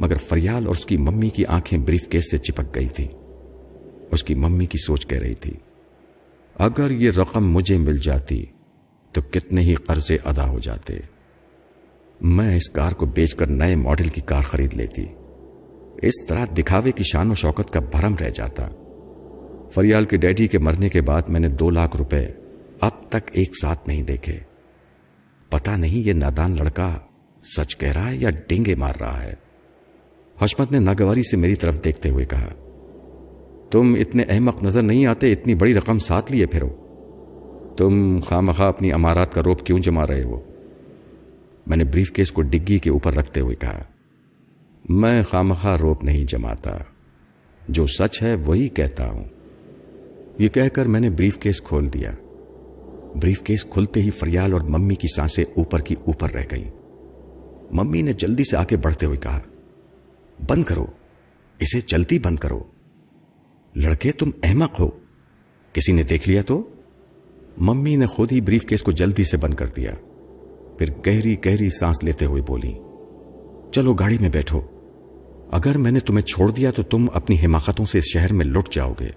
[0.00, 3.08] مگر فریال اور اس کی ممی کی آنکھیں بریف کیس سے چپک گئی تھی
[4.10, 5.52] اس کی ممی کی سوچ کہہ رہی تھی،
[6.54, 8.44] اگر یہ رقم مجھے مل جاتی
[9.12, 10.98] تو کتنے ہی قرضے ادا ہو جاتے۔
[12.20, 15.06] میں اس کار کو بیچ کر نئے ماڈل کی کار خرید لیتی۔
[16.02, 18.68] اس طرح دکھاوے کی شان و شوکت کا بھرم رہ جاتا۔
[19.70, 22.26] فریال کے ڈیڈی کے مرنے کے بعد میں نے دو لاکھ روپے
[22.80, 24.38] اب تک ایک ساتھ نہیں دیکھے۔
[25.50, 26.98] پتا نہیں یہ نادان لڑکا
[27.56, 29.34] سچ کہہ رہا ہے یا ڈینگے مار رہا ہے؟
[30.42, 32.48] حشمت نے ناگواری سے میری طرف دیکھتے ہوئے کہا،
[33.70, 36.68] تم اتنے احمق نظر نہیں آتے، اتنی بڑی رقم ساتھ لیے پھرو۔
[37.76, 40.40] تم خواہ اپنی امارات کا روپ کیوں جما رہے ہو؟
[41.66, 43.82] میں نے بریف کیس کو ڈگی کے اوپر رکھتے ہوئے کہا،
[44.88, 46.78] میں خامخواہ روپ نہیں جماتا۔
[47.68, 49.24] جو سچ ہے وہی کہتا ہوں۔
[50.38, 52.12] یہ کہہ کر میں نے بریف کیس کھول دیا۔
[53.22, 56.64] بریف کیس کھلتے ہی فریال اور ممی کی سانسیں اوپر کی اوپر رہ گئی
[57.70, 59.40] ممی نے جلدی سے آگے بڑھتے ہوئے کہا،
[60.48, 60.86] بند کرو،
[61.58, 62.64] اسے جلدی بند کرو۔
[63.74, 64.90] لڑکے، تم احمق ہو۔
[65.72, 66.70] کسی نے دیکھ لیا تو؟
[67.56, 69.94] ممی نے خود ہی بریف کیس کو جلدی سے بند کر دیا۔
[70.78, 72.72] پھر گہری گہری سانس لیتے ہوئے بولی،
[73.72, 74.60] چلو گاڑی میں بیٹھو۔
[75.50, 78.72] اگر میں نے تمہیں چھوڑ دیا تو تم اپنی حماقتوں سے اس شہر میں لٹ
[78.72, 79.10] جاؤ گے۔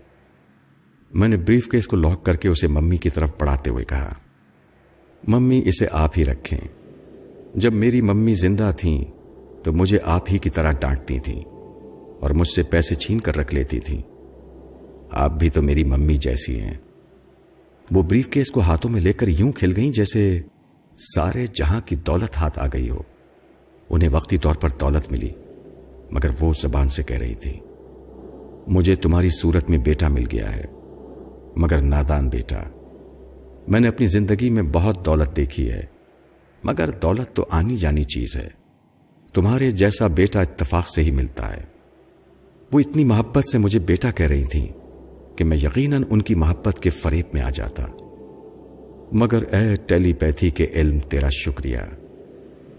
[1.14, 4.14] میں نے بریف کیس کو لاک کر کے اسے ممی کی طرف پڑھاتے ہوئے کہا،
[5.28, 6.81] ممی، اسے آپ ہی رکھیں۔
[7.56, 9.06] جب میری ممی زندہ تھیں
[9.64, 11.42] تو مجھے آپ ہی کی طرح ڈانٹتی تھیں
[12.20, 14.02] اور مجھ سے پیسے چھین کر رکھ لیتی تھیں۔
[15.12, 16.74] آپ بھی تو میری ممی جیسی ہیں۔
[17.92, 20.42] وہ بریف کیس کو ہاتھوں میں لے کر یوں کھل گئیں جیسے
[21.16, 23.02] سارے جہاں کی دولت ہاتھ آ گئی ہو۔
[23.90, 25.30] انہیں وقتی طور پر دولت ملی،
[26.12, 27.60] مگر وہ زبان سے کہہ رہی تھی،
[28.68, 30.66] مجھے تمہاری صورت میں بیٹا مل گیا ہے،
[31.56, 32.64] مگر نادان بیٹا۔
[33.68, 35.82] میں نے اپنی زندگی میں بہت دولت دیکھی ہے
[36.64, 38.50] مگر دولت تو آنی جانی چیز ہے۔
[39.34, 41.64] تمہارے جیسا بیٹا اتفاق سے ہی ملتا ہے۔
[42.74, 44.68] وہ اتنی محبت سے مجھے بیٹا کہہ رہی تھیں
[45.38, 47.86] کہ میں یقیناً ان کی محبت کے فریب میں آ جاتا۔
[49.12, 51.78] مگر اے ٹیلی پیتھی کے علم، تیرا شکریہ۔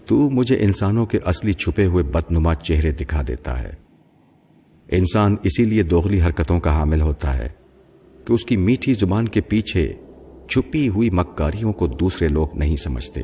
[0.05, 3.73] تو مجھے انسانوں کے اصلی چھپے ہوئے بدنما چہرے دکھا دیتا ہے۔
[4.91, 7.49] انسان اسی لیے دوغلی حرکتوں کا حامل ہوتا ہے
[8.25, 9.93] کہ اس کی میٹھی زبان کے پیچھے
[10.49, 13.21] چھپی ہوئی مکاریوں کو دوسرے لوگ نہیں سمجھتے۔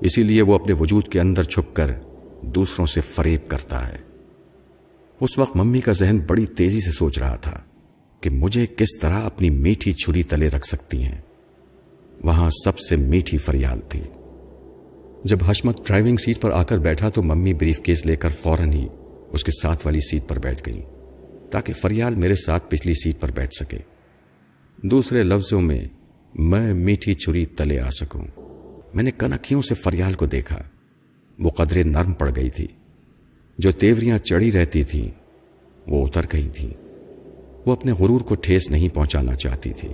[0.00, 1.90] اسی لیے وہ اپنے وجود کے اندر چھپ کر
[2.42, 3.98] دوسروں سے فریب کرتا ہے۔
[5.20, 7.60] اس وقت ممی کا ذہن بڑی تیزی سے سوچ رہا تھا
[8.20, 11.20] کہ مجھے کس طرح اپنی میٹھی چھری تلے رکھ سکتی ہیں۔
[12.24, 14.02] وہاں سب سے میٹھی فریال تھی۔
[15.24, 18.72] جب حشمت ڈرائیونگ سیٹ پر آ کر بیٹھا تو ممی بریف کیس لے کر فوراً
[18.72, 18.88] ہی
[19.32, 20.82] اس کے ساتھ والی سیٹ پر بیٹھ گئی
[21.50, 23.78] تاکہ فریال میرے ساتھ پچھلی سیٹ پر بیٹھ سکے۔
[24.82, 25.84] دوسرے لفظوں میں
[26.34, 28.45] میں میٹھی چھری تلے آ سکوں۔
[28.96, 30.62] میں نے کنکھیوں سے فریال کو دیکھا۔
[31.38, 32.66] وہ قدرے نرم پڑ گئی تھی۔
[33.58, 35.08] جو تیوریاں چڑی رہتی تھیں،
[35.86, 36.70] وہ اتر گئی تھیں۔
[37.66, 39.88] وہ اپنے غرور کو ٹھیس نہیں پہنچانا چاہتی تھی۔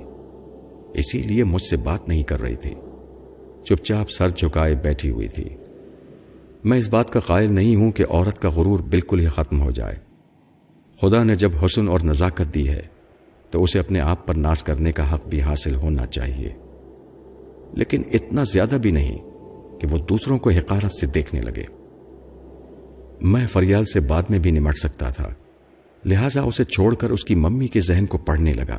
[0.94, 2.74] اسی لیے مجھ سے بات نہیں کر رہی تھی۔
[3.64, 5.48] چپ چاپ سر جھکائے بیٹھی ہوئی تھی۔
[6.64, 9.70] میں اس بات کا قائل نہیں ہوں کہ عورت کا غرور بالکل ہی ختم ہو
[9.70, 9.96] جائے۔
[11.00, 12.82] خدا نے جب حسن اور نزاکت دی ہے،
[13.50, 16.52] تو اسے اپنے آپ پر ناز کرنے کا حق بھی حاصل ہونا چاہیے۔
[17.72, 19.18] لیکن اتنا زیادہ بھی نہیں
[19.80, 21.64] کہ وہ دوسروں کو حقارت سے دیکھنے لگے۔
[23.20, 25.28] میں فریال سے بعد میں بھی نمٹ سکتا تھا،
[26.04, 28.78] لہذا اسے چھوڑ کر اس کی ممی کے ذہن کو پڑھنے لگا۔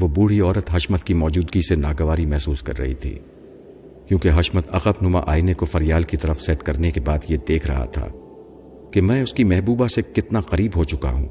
[0.00, 3.18] وہ بوڑھی عورت حشمت کی موجودگی سے ناگواری محسوس کر رہی تھی،
[4.06, 7.66] کیونکہ حشمت عقب نما آئینے کو فریال کی طرف سیٹ کرنے کے بعد یہ دیکھ
[7.66, 8.06] رہا تھا
[8.92, 11.28] کہ میں اس کی محبوبہ سے کتنا قریب ہو چکا ہوں۔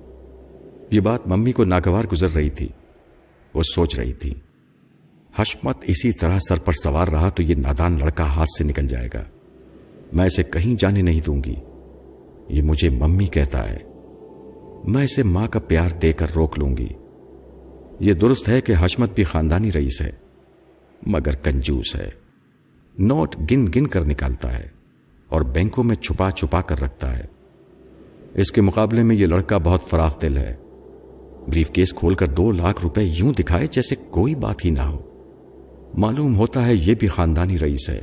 [0.92, 2.68] یہ بات ممی کو ناگوار گزر رہی تھی،
[3.54, 4.34] وہ سوچ رہی تھی۔
[5.38, 9.10] حشمت اسی طرح سر پر سوار رہا تو یہ نادان لڑکا ہاتھ سے نکل جائے
[9.14, 9.24] گا۔
[10.14, 11.56] میں اسے کہیں جانے نہیں دوں گی۔
[12.50, 13.78] یہ مجھے ممی کہتا ہے۔
[14.84, 16.88] میں اسے ماں کا پیار دے کر روک لوں گی۔
[18.00, 20.12] یہ درست ہے کہ حشمت بھی خاندانی رئیس ہے،
[21.08, 22.10] مگر کنجوس ہے۔
[23.00, 24.68] نوٹ گن گن کر نکالتا ہے
[25.30, 27.26] اور بینکوں میں چھپا چھپا کر رکھتا ہے۔
[28.34, 30.56] اس کے مقابلے میں یہ لڑکا بہت فراخ دل ہے۔
[31.48, 35.07] بریف کیس کھول کر دو لاکھ روپے یوں دکھائے جیسے کوئی بات ہی نہ ہو۔
[35.98, 38.02] معلوم ہوتا ہے یہ بھی خاندانی رئیس ہے۔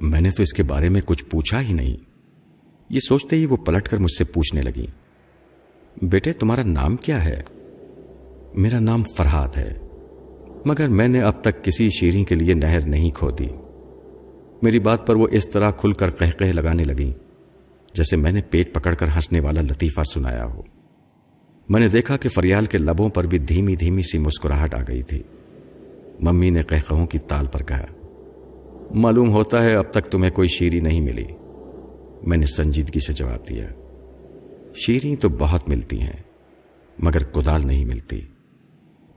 [0.00, 1.96] میں نے تو اس کے بارے میں کچھ پوچھا ہی نہیں۔
[2.90, 4.86] یہ سوچتے ہی وہ پلٹ کر مجھ سے پوچھنے لگی۔
[6.02, 7.42] بیٹے، تمہارا نام کیا ہے؟
[8.54, 9.78] میرا نام فرحاد ہے،
[10.64, 13.48] مگر میں نے اب تک کسی شیریں کے لیے نہر نہیں کھو دی
[14.62, 17.12] میری بات پر وہ اس طرح کھل کر کہہ لگانے لگی،
[17.94, 20.62] جیسے میں نے پیٹ پکڑ کر ہنسنے والا لطیفہ سنایا ہو۔
[21.68, 25.02] میں نے دیکھا کہ فریال کے لبوں پر بھی دھیمی دھیمی سی مسکراہٹ آ گئی
[25.02, 25.22] تھی۔
[26.20, 27.86] ممی نے کہوں کی تال پر کہا،
[28.90, 31.26] معلوم ہوتا ہے اب تک تمہیں کوئی شیری نہیں ملی.
[32.22, 33.66] میں نے سنجیدگی سے جواب دیا،
[34.74, 36.22] شیریں تو بہت ملتی ہیں،
[36.98, 38.20] مگر کدال نہیں ملتی۔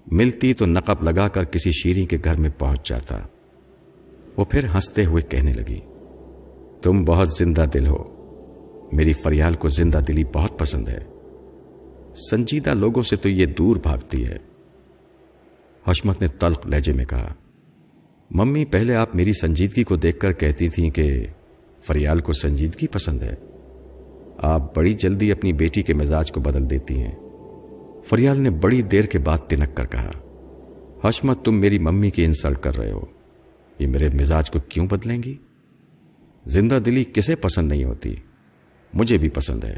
[0.07, 3.19] ملتی تو نقب لگا کر کسی شیریں کے گھر میں پہنچ جاتا۔
[4.37, 5.79] وہ پھر ہنستے ہوئے کہنے لگی،
[6.81, 8.03] تم بہت زندہ دل ہو،
[8.91, 11.03] میری فریال کو زندہ دلی بہت پسند ہے۔
[12.31, 14.37] سنجیدہ لوگوں سے تو یہ دور بھاگتی ہے۔
[15.87, 17.33] حشمت نے تلق لہجے میں کہا،
[18.31, 21.25] ممی پہلے آپ میری سنجیدگی کو دیکھ کر کہتی تھیں کہ
[21.81, 23.35] فریال کو سنجیدگی پسند ہے۔
[24.37, 27.15] آپ بڑی جلدی اپنی بیٹی کے مزاج کو بدل دیتی ہیں۔
[28.05, 30.11] فریال نے بڑی دیر کے بعد تنک کر کہا،
[31.03, 33.05] حشمت، تم میری ممی کی انسلٹ کر رہے ہو۔
[33.79, 35.35] یہ میرے مزاج کو کیوں بدلیں گی؟
[36.45, 38.15] زندہ دلی کسے پسند نہیں ہوتی،
[38.93, 39.77] مجھے بھی پسند ہے۔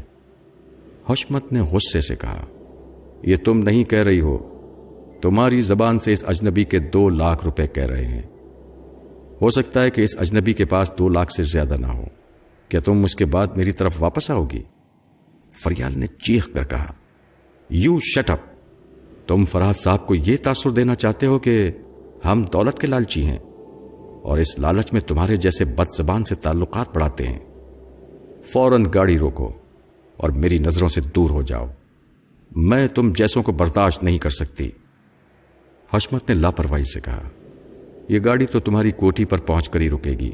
[1.08, 2.46] حشمت نے غصے سے کہا،
[3.22, 4.49] یہ تم نہیں کہہ رہی ہو
[5.22, 8.22] تمہاری زبان سے اس اجنبی کے دو لاکھ روپے کہہ رہے ہیں۔
[9.42, 12.04] ہو سکتا ہے کہ اس اجنبی کے پاس دو لاکھ سے زیادہ نہ ہو۔
[12.68, 14.62] کیا تم اس کے بعد میری طرف واپس آؤ گی؟
[15.52, 16.92] فریال نے چیخ کر کہا،
[17.70, 18.38] یو شٹ اپ!
[19.26, 21.70] تم فرحت صاحب کو یہ تاثر دینا چاہتے ہو کہ
[22.24, 23.38] ہم دولت کے لالچی ہیں
[24.22, 27.38] اور اس لالچ میں تمہارے جیسے بد زبان سے تعلقات بڑھاتے ہیں۔
[28.52, 29.52] فوراً گاڑی روکو
[30.16, 31.66] اور میری نظروں سے دور ہو جاؤ۔
[32.56, 34.70] میں تم جیسوں کو برداشت نہیں کر سکتی۔
[35.92, 37.28] حشمت نے لاپرواہی سے کہا،
[38.08, 40.30] یہ گاڑی تو تمہاری کوٹھی پر پہنچ کر ہی رکے گی.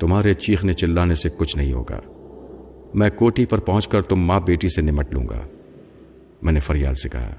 [0.00, 2.00] تمہارے چیخنے چلانے سے کچھ نہیں ہوگا.
[2.94, 5.40] میں کوٹھی پر پہنچ کر تم ماں بیٹی سے نمٹ لوں گا.
[6.42, 7.32] میں نے فریال سے کہا،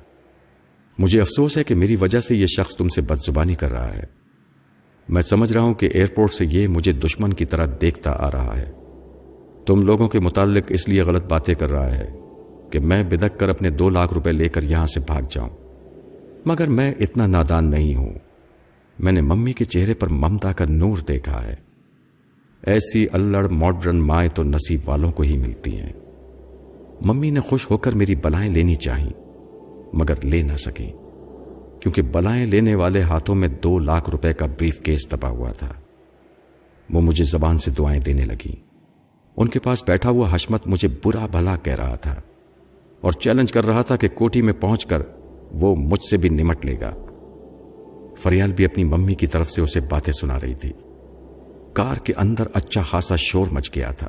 [0.97, 3.93] مجھے افسوس ہے کہ میری وجہ سے یہ شخص تم سے بد زبانی کر رہا
[3.93, 4.06] ہے.
[5.08, 8.58] میں سمجھ رہا ہوں کہ ایئرپورٹ سے یہ مجھے دشمن کی طرح دیکھتا آ رہا
[8.58, 8.71] ہے.
[9.65, 12.08] تم لوگوں کے متعلق اس لیے غلط باتیں کر رہا ہے
[12.71, 15.50] کہ میں بدک کر اپنے دو لاکھ روپے لے کر یہاں سے بھاگ جاؤں.
[16.47, 18.13] مگر میں اتنا نادان نہیں ہوں۔
[18.99, 21.55] میں نے ممی کے چہرے پر ممتا کا نور دیکھا ہے۔
[22.63, 25.93] ایسی الڑ ماڈرن مائیں تو نصیب والوں کو ہی ملتی ہیں۔
[27.01, 29.10] ممی نے خوش ہو کر میری بلائیں لینی چاہیں
[29.93, 30.91] مگر لے نہ سکیں،
[31.79, 35.73] کیونکہ بلائیں لینے والے ہاتھوں میں دو لاکھ روپے کا بریف کیس دبا ہوا تھا۔
[36.89, 38.55] وہ مجھے زبان سے دعائیں دینے لگیں
[39.38, 42.21] ان کے پاس بیٹھا ہوا حشمت مجھے برا بھلا کہہ رہا تھا
[43.01, 45.01] اور چیلنج کر رہا تھا کہ کوٹھی میں پہنچ کر
[45.51, 46.93] وہ مجھ سے بھی نمٹ لے گا۔
[48.17, 50.73] فریال بھی اپنی ممی کی طرف سے اسے باتیں سنا رہی تھی۔
[51.73, 54.07] کار کے اندر اچھا خاصا شور مچ گیا تھا۔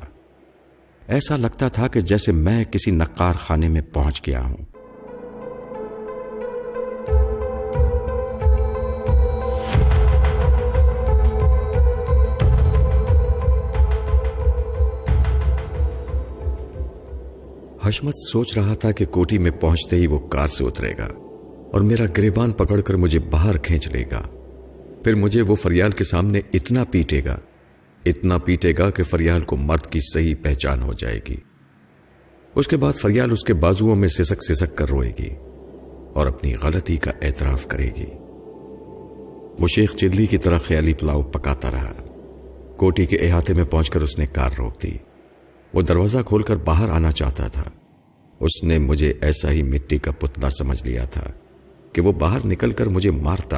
[1.07, 4.57] ایسا لگتا تھا کہ جیسے میں کسی نقار خانے میں پہنچ گیا ہوں۔
[17.83, 21.28] حشمت سوچ رہا تھا کہ کوٹی میں پہنچتے ہی وہ کار سے اترے گا۔
[21.71, 24.21] اور میرا گریبان پکڑ کر مجھے باہر کھینچ لے گا۔
[25.03, 27.39] پھر مجھے وہ فریال کے سامنے اتنا پیٹے گا،
[28.05, 31.35] اتنا پیٹے گا کہ فریال کو مرد کی صحیح پہچان ہو جائے گی۔
[32.55, 35.29] اس کے بعد فریال اس کے بازوؤں میں سسک سسک کر روئے گی
[36.13, 38.05] اور اپنی غلطی کا اعتراف کرے گی۔
[39.59, 41.93] وہ شیخ چلی کی طرح خیالی پلاؤ پکاتا رہا۔
[42.77, 44.91] کوٹی کے احاطے میں پہنچ کر اس نے کار روک دی۔
[45.73, 47.63] وہ دروازہ کھول کر باہر آنا چاہتا تھا۔
[48.39, 51.31] اس نے مجھے ایسا ہی مٹی کا پتلا سمجھ لیا تھا۔
[51.93, 53.57] کہ وہ باہر نکل کر مجھے مارتا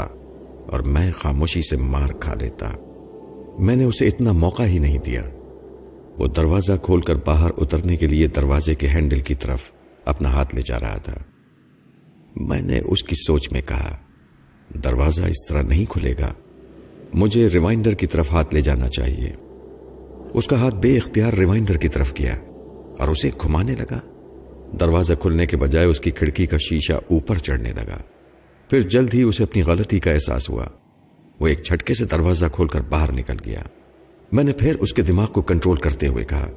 [0.68, 2.70] اور میں خاموشی سے مار کھا لیتا۔
[3.60, 5.24] میں نے اسے اتنا موقع ہی نہیں دیا۔
[6.18, 9.72] وہ دروازہ کھول کر باہر اترنے کے لیے دروازے کے ہینڈل کی طرف
[10.06, 11.14] اپنا ہاتھ لے جا رہا تھا۔
[12.36, 13.98] میں نے اس کی سوچ میں کہا،
[14.84, 16.34] دروازہ اس طرح نہیں کھلے گا۔
[17.14, 19.34] مجھے ریوائنڈر کی طرف ہاتھ لے جانا چاہیے۔
[20.34, 22.36] اس کا ہاتھ بے اختیار ریوائنڈر کی طرف کیا
[23.00, 24.00] اور اسے گھمانے لگا۔
[24.80, 27.98] دروازہ کھلنے کے بجائے اس کی کھڑکی کا شیشہ اوپر چڑھنے لگا۔
[28.72, 30.66] پھر جلد ہی اسے اپنی غلطی کا احساس ہوا۔
[31.40, 33.62] وہ ایک چھٹکے سے دروازہ کھول کر باہر نکل گیا۔
[34.32, 36.52] میں نے پھر اس کے دماغ کو کنٹرول کرتے ہوئے کہا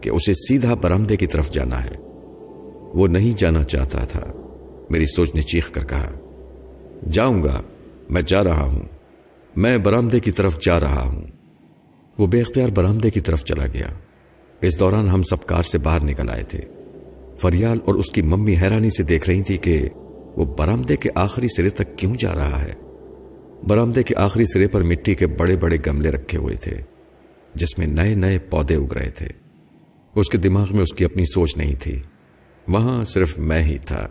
[0.00, 1.94] کہ اسے سیدھا برامدے کی طرف جانا ہے۔
[2.94, 4.32] وہ نہیں جانا چاہتا تھا۔
[4.90, 6.10] میری سوچ نے چیخ کر کہا،
[7.10, 7.62] جاؤں گا،
[8.10, 8.82] میں جا رہا ہوں۔
[9.56, 11.22] میں برامدے کی طرف جا رہا ہوں۔
[12.18, 13.88] وہ بے اختیار برامدے کی طرف چلا گیا۔
[14.60, 16.60] اس دوران ہم سب کار سے باہر نکل آئے تھے۔
[17.38, 19.88] فریال اور اس کی ممی حیرانی سے دیکھ رہی تھی کہ
[20.36, 22.72] وہ برامدے کے آخری سرے تک کیوں جا رہا ہے؟
[23.68, 26.74] برامدے کے آخری سرے پر مٹی کے بڑے بڑے گملے رکھے ہوئے تھے،
[27.54, 29.26] جس میں نئے نئے پودے اگ رہے تھے۔
[30.14, 32.02] اس کے دماغ میں اس کی اپنی سوچ نہیں تھی۔
[32.68, 34.08] وہاں صرف میں ہی تھا۔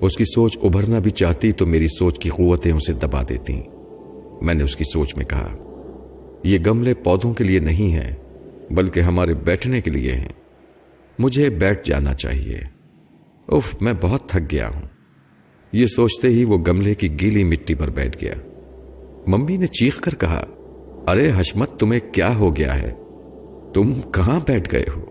[0.00, 3.60] اس کی سوچ ابھرنا بھی چاہتی تو میری سوچ کی قوتیں اسے دبا دیتی
[4.42, 5.54] میں نے اس کی سوچ میں کہا،
[6.44, 8.16] یہ گملے پودوں کے لیے نہیں ہیں،
[8.70, 10.28] بلکہ ہمارے بیٹھنے کے لیے ہیں۔
[11.18, 12.58] مجھے بیٹھ جانا چاہیے۔
[13.48, 14.95] اف میں بہت تھک گیا ہوں۔
[15.72, 18.32] یہ سوچتے ہی وہ گملے کی گیلی مٹی پر بیٹھ گیا۔
[19.26, 20.46] ممی نے چیخ کر کہا،
[21.06, 22.92] ارے حشمت، تمہیں کیا ہو گیا ہے؟
[23.74, 25.04] تم کہاں بیٹھ گئے ہو؟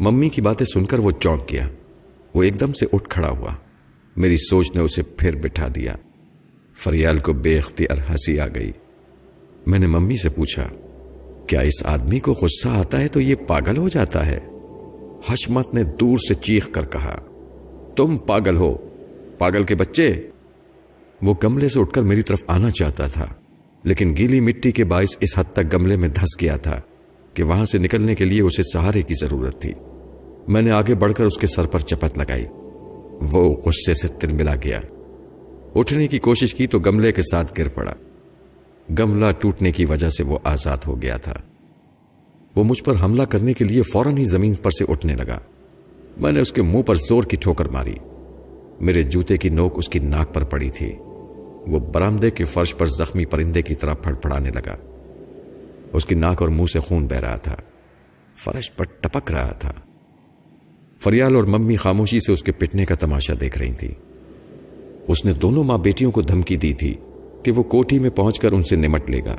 [0.00, 1.68] ممی کی باتیں سن کر وہ چونک گیا۔
[2.34, 3.54] وہ ایک دم سے اٹھ کھڑا ہوا۔
[4.16, 5.96] میری سوچ نے اسے پھر بٹھا دیا۔
[6.76, 8.72] فریال کو بے اختیار ہنسی آ گئی۔
[9.66, 10.68] میں نے ممی سے پوچھا،
[11.46, 14.40] کیا اس آدمی کو غصہ آتا ہے تو یہ پاگل ہو جاتا ہے؟
[15.30, 17.20] حشمت نے دور سے چیخ کر کہا،
[17.96, 18.87] تم پاگل ہو
[19.38, 20.26] پاگل کے بچے۔
[21.22, 23.26] وہ گملے سے اٹھ کر میری طرف آنا چاہتا تھا،
[23.82, 26.80] لیکن گیلی مٹی کے باعث اس حد تک گملے میں دھس گیا تھا
[27.34, 29.72] کہ وہاں سے نکلنے کے لیے اسے سہارے کی ضرورت تھی۔
[30.48, 32.46] میں نے آگے بڑھ کر اس کے سر پر چپت لگائی۔
[33.20, 34.80] وہ غصے سے تل ملا گیا۔
[35.74, 37.94] اٹھنے کی کوشش کی تو گملے کے ساتھ گر پڑا۔
[38.98, 41.32] گملہ ٹوٹنے کی وجہ سے وہ آزاد ہو گیا تھا۔
[42.56, 45.38] وہ مجھ پر حملہ کرنے کے لیے فوراً ہی زمین پر سے اٹھنے لگا۔
[46.16, 47.94] میں نے اس کے منہ پر زور کی ٹھوکر ماری۔
[48.80, 50.92] میرے جوتے کی نوک اس کی ناک پر پڑی تھی۔
[51.66, 54.76] وہ برامدے کے فرش پر زخمی پرندے کی طرح پھڑ پڑانے لگا۔
[55.92, 57.56] اس کی ناک اور منہ سے خون بہ رہا تھا۔
[58.36, 59.72] فرش پر ٹپک رہا تھا۔
[61.00, 63.94] فریال اور ممی خاموشی سے اس کے پٹنے کا تماشا دیکھ رہی تھی
[65.08, 66.94] اس نے دونوں ماں بیٹیوں کو دھمکی دی تھی
[67.42, 69.36] کہ وہ کوٹھی میں پہنچ کر ان سے نمٹ لے گا۔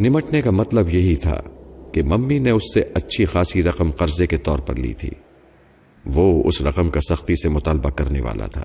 [0.00, 1.42] نمٹنے کا مطلب یہی تھا
[1.92, 5.10] کہ ممی نے اس سے اچھی خاصی رقم قرضے کے طور پر لی تھی۔
[6.14, 8.64] وہ اس رقم کا سختی سے مطالبہ کرنے والا تھا۔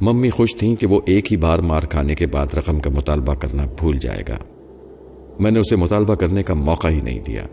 [0.00, 3.34] ممی خوش تھیں کہ وہ ایک ہی بار مار کھانے کے بعد رقم کا مطالبہ
[3.34, 4.38] کرنا بھول جائے گا۔
[5.40, 7.46] میں نے اسے مطالبہ کرنے کا موقع ہی نہیں دیا۔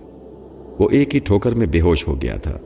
[0.79, 2.57] وہ ایک ہی ٹھوکر میں بے ہوش ہو گیا تھا۔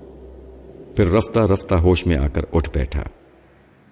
[0.95, 3.03] پھر رفتہ رفتہ ہوش میں آ کر اٹھ بیٹھا۔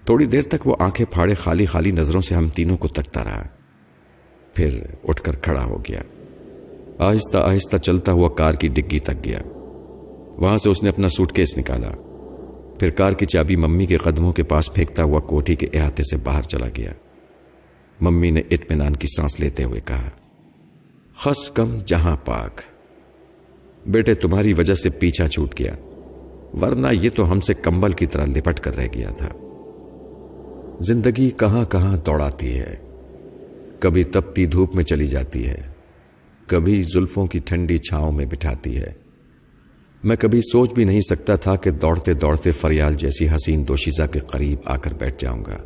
[0.04, 3.46] تھوڑی دیر تک وہ آنکھیں پھاڑے خالی خالی نظروں سے ہم تینوں کو تکتا رہا۔
[4.54, 6.02] پھر اٹھ کر کھڑا ہو گیا۔
[6.98, 9.40] آہستہ آہستہ چلتا ہوا کار کی ڈگی تک گیا۔
[10.40, 11.90] وہاں سے اس نے اپنا سوٹ کیس نکالا۔
[12.78, 16.16] پھر کار کی چابی ممی کے قدموں کے پاس پھینکتا ہوا کوٹھی کے احاطے سے
[16.16, 16.92] باہر چلا گیا۔
[18.00, 20.10] ممی نے اطمینان کی سانس لیتے ہوئے کہا،
[21.14, 22.60] خس کم جہاں پاک۔
[23.86, 25.76] بیٹے، تمہاری وجہ سے پیچھا چھوٹ گیا۔
[26.60, 29.28] ورنہ یہ تو ہم سے کمبل کی طرح لپٹ کر رہ گیا تھا۔
[30.80, 32.76] زندگی کہاں کہاں دوڑاتی ہے۔
[33.80, 35.62] کبھی تپتی دھوپ میں چلی جاتی ہے۔
[36.46, 38.99] کبھی زلفوں کی ٹھنڈی چھاؤں میں بٹھاتی ہے۔
[40.04, 44.18] میں کبھی سوچ بھی نہیں سکتا تھا کہ دوڑتے دوڑتے فریال جیسی حسین دوشیزہ کے
[44.18, 45.58] قریب آ کر بیٹھ جاؤں گا۔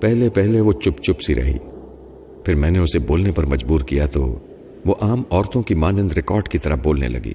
[0.00, 1.58] پہلے پہلے وہ چپ چپ سی رہی۔
[2.44, 4.38] پھر میں نے اسے بولنے پر مجبور کیا تو
[4.86, 7.32] وہ عام عورتوں کی مانند ریکارڈ کی طرح بولنے لگی۔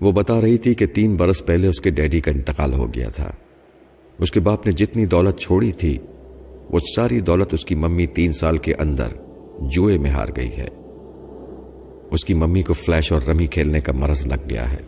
[0.00, 3.08] وہ بتا رہی تھی کہ تین برس پہلے اس کے ڈیڈی کا انتقال ہو گیا
[3.08, 3.30] تھا۔
[4.18, 5.98] اس کے باپ نے جتنی دولت چھوڑی تھی،
[6.70, 9.08] وہ ساری دولت اس کی ممی تین سال کے اندر
[9.60, 10.68] جوئے میں ہار گئی ہے۔
[12.10, 14.78] اس کی ممی کو فلیش اور رمی کھیلنے کا مرض لگ گیا ہے۔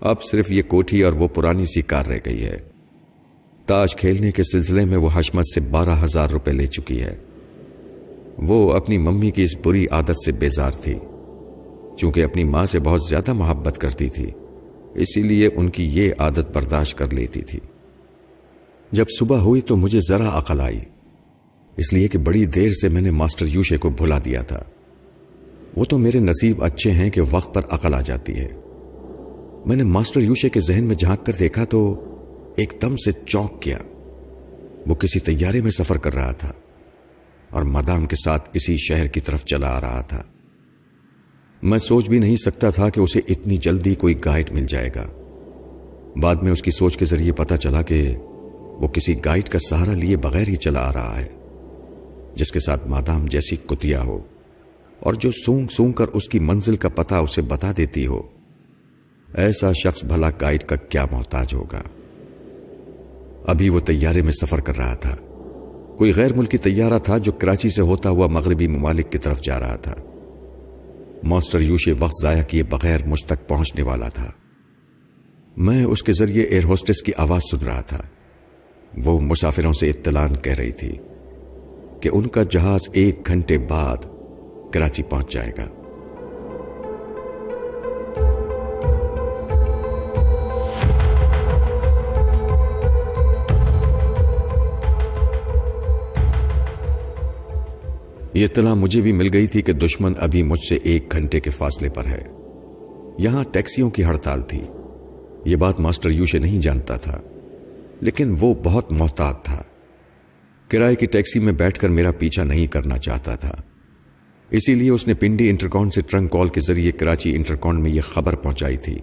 [0.00, 2.58] اب صرف یہ کوٹھی اور وہ پرانی سی کار رہ گئی ہے۔
[3.66, 7.16] تاش کھیلنے کے سلسلے میں وہ حشمت سے بارہ ہزار روپے لے چکی ہے۔
[8.38, 10.94] وہ اپنی ممی کی اس بری عادت سے بیزار تھی،
[11.96, 14.30] چونکہ اپنی ماں سے بہت زیادہ محبت کرتی تھی،
[14.94, 17.60] اسی لیے ان کی یہ عادت برداشت کر لیتی تھی۔
[18.92, 20.80] جب صبح ہوئی تو مجھے ذرا عقل آئی،
[21.76, 24.62] اس لیے کہ بڑی دیر سے میں نے ماسٹر یوشے کو بھلا دیا تھا۔
[25.76, 28.48] وہ تو میرے نصیب اچھے ہیں کہ وقت پر عقل آ جاتی ہے۔
[29.66, 32.04] میں نے ماسٹر یوشے کے ذہن میں جھانک کر دیکھا تو
[32.56, 33.78] ایک دم سے چوک کیا
[34.86, 36.52] وہ کسی تیارے میں سفر کر رہا تھا
[37.50, 40.22] اور مدام کے ساتھ کسی شہر کی طرف چلا آ رہا تھا۔
[41.62, 45.06] میں سوچ بھی نہیں سکتا تھا کہ اسے اتنی جلدی کوئی گائیڈ مل جائے گا۔
[46.20, 48.16] بعد میں اس کی سوچ کے ذریعے پتا چلا کہ
[48.80, 51.28] وہ کسی گائیڈ کا سہارا لیے بغیر ہی چلا آ رہا ہے،
[52.34, 54.18] جس کے ساتھ مادام جیسی کتیا ہو۔
[55.00, 58.22] اور جو سونگ سونگ کر اس کی منزل کا پتہ اسے بتا دیتی ہو،
[59.34, 61.82] ایسا شخص بھلا گائیڈ کا کیا محتاج ہوگا؟
[63.46, 65.16] ابھی وہ تیارے میں سفر کر رہا تھا۔
[65.96, 69.60] کوئی غیر ملکی طیارہ تھا جو کراچی سے ہوتا ہوا مغربی ممالک کی طرف جا
[69.60, 69.94] رہا تھا۔
[71.22, 74.30] ماسٹر یوشے وقت ضائع کیے بغیر مجھ تک پہنچنے والا تھا۔
[75.56, 78.02] میں اس کے ذریعے ایئر ہوسٹس کی آواز سن رہا تھا۔
[79.04, 80.92] وہ مسافروں سے اطلاع کہہ رہی تھی
[82.00, 83.96] کہ ان کا جہاز ایک گھنٹے بعد
[84.72, 85.64] کراچی پہنچ جائے گا۔
[98.34, 101.50] یہ اطلاع مجھے بھی مل گئی تھی کہ دشمن ابھی مجھ سے ایک گھنٹے کے
[101.50, 102.22] فاصلے پر ہے۔
[103.18, 104.64] یہاں ٹیکسیوں کی ہڑتال تھی۔
[105.44, 107.20] یہ بات ماسٹر یوشے نہیں جانتا تھا،
[108.00, 109.62] لیکن وہ بہت محتاط تھا۔
[110.68, 113.62] کرائے کی ٹیکسی میں بیٹھ کر میرا پیچھا نہیں کرنا چاہتا تھا۔
[114.50, 118.00] اسی لیے اس نے پنڈی انٹرکون سے ٹرنک کال کے ذریعے کراچی انٹرکون میں یہ
[118.00, 118.98] خبر پہنچائی تھی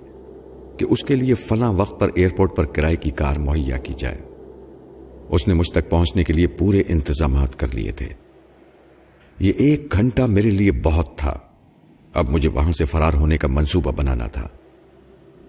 [0.78, 4.18] کہ اس کے لیے فلاں وقت پر ایئرپورٹ پر کرائے کی کار مہیا کی جائے۔
[5.30, 8.06] اس نے مجھ تک پہنچنے کے لیے پورے انتظامات کر لیے تھے۔
[9.40, 11.40] یہ ایک گھنٹہ میرے لیے بہت تھا۔
[12.14, 14.48] اب مجھے وہاں سے فرار ہونے کا منصوبہ بنانا تھا۔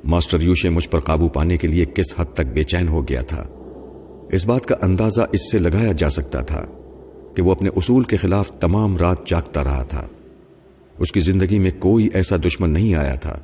[0.05, 3.23] ماسٹر یوشے مجھ پر قابو پانے کے لیے کس حد تک بے چین ہو گیا
[3.23, 3.49] تھا۔
[4.33, 6.67] اس بات کا اندازہ اس سے لگایا جا سکتا تھا۔
[7.35, 10.07] کہ وہ اپنے اصول کے خلاف تمام رات جاگتا رہا تھا۔
[10.99, 13.39] اس کی زندگی میں کوئی ایسا دشمن نہیں آیا تھا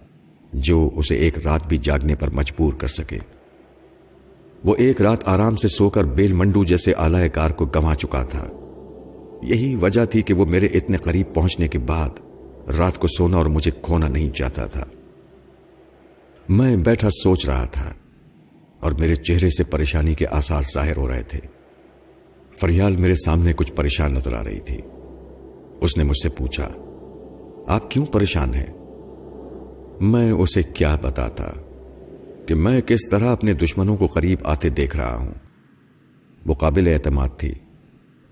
[0.53, 3.19] جو اسے ایک رات بھی جاگنے پر مجبور کر سکے۔
[4.65, 8.23] وہ ایک رات آرام سے سو کر بیل منڈو جیسے آلائے کار کو گنوا چکا
[8.23, 8.47] تھا۔
[9.43, 12.09] یہی وجہ تھی کہ وہ میرے اتنے قریب پہنچنے کے بعد
[12.79, 14.85] رات کو سونا اور مجھے کھونا نہیں چاہتا تھا۔
[16.49, 17.93] میں بیٹھا سوچ رہا تھا
[18.81, 21.60] اور میرے چہرے سے پریشانی کے آثار ظاہر ہو رہے تھے۔
[22.61, 24.81] فریال میرے سامنے کچھ پریشان نظر آ رہی تھی۔
[25.81, 26.69] اس نے مجھ سے پوچھا،
[27.67, 28.67] آپ کیوں پریشان ہیں؟
[30.01, 31.45] میں اسے کیا بتاتا
[32.47, 35.31] کہ میں کس طرح اپنے دشمنوں کو قریب آتے دیکھ رہا ہوں؟
[36.47, 37.53] وہ قابل اعتماد تھی۔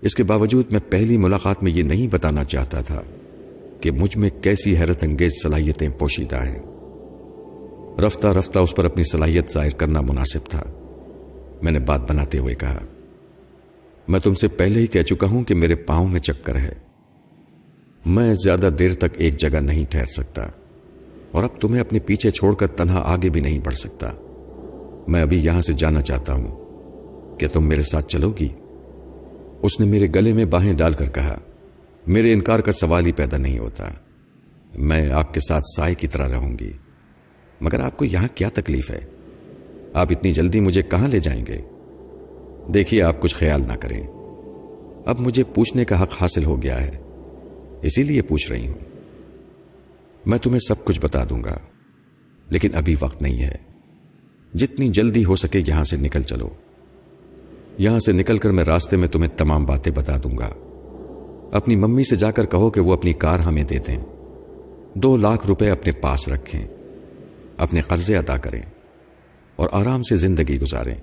[0.01, 3.01] اس کے باوجود میں پہلی ملاقات میں یہ نہیں بتانا چاہتا تھا
[3.81, 6.59] کہ مجھ میں کیسی حیرت انگیز صلاحیتیں پوشیدہ ہیں۔
[8.01, 10.63] رفتہ رفتہ اس پر اپنی صلاحیت ظاہر کرنا مناسب تھا۔
[11.61, 12.79] میں نے بات بناتے ہوئے کہا
[14.09, 16.73] میں تم سے پہلے ہی کہہ چکا ہوں کہ میرے پاؤں میں چکر ہے۔
[18.05, 20.47] میں زیادہ دیر تک ایک جگہ نہیں ٹھہر سکتا
[21.31, 24.11] اور اب تمہیں اپنے پیچھے چھوڑ کر تنہا آگے بھی نہیں بڑھ سکتا۔
[25.07, 26.65] میں ابھی یہاں سے جانا چاہتا ہوں
[27.39, 28.47] کہ تم میرے ساتھ چلو گی۔
[29.61, 31.39] اس نے میرے گلے میں باہیں ڈال کر کہا،
[32.07, 33.89] میرے انکار کا سوال ہی پیدا نہیں ہوتا۔
[34.77, 36.71] میں آپ کے ساتھ سائے کی طرح رہوں گی۔
[37.61, 38.99] مگر آپ کو یہاں کیا تکلیف ہے؟
[39.93, 41.61] آپ اتنی جلدی مجھے کہاں لے جائیں گے؟
[42.73, 44.07] دیکھیے آپ کچھ خیال نہ کریں۔
[45.05, 46.97] اب مجھے پوچھنے کا حق حاصل ہو گیا ہے،
[47.81, 48.77] اسی لیے پوچھ رہی ہوں۔
[50.25, 51.57] میں تمہیں سب کچھ بتا دوں گا،
[52.49, 53.55] لیکن ابھی وقت نہیں ہے۔
[54.53, 56.49] جتنی جلدی ہو سکے یہاں سے نکل چلو۔
[57.77, 60.49] یہاں سے نکل کر میں راستے میں تمہیں تمام باتیں بتا دوں گا۔
[61.51, 63.97] اپنی ممی سے جا کر کہو کہ وہ اپنی کار ہمیں دے دیں۔
[64.93, 66.67] دو لاکھ روپے اپنے پاس رکھیں،
[67.57, 68.61] اپنے قرضے ادا کریں
[69.55, 70.95] اور آرام سے زندگی گزاریں۔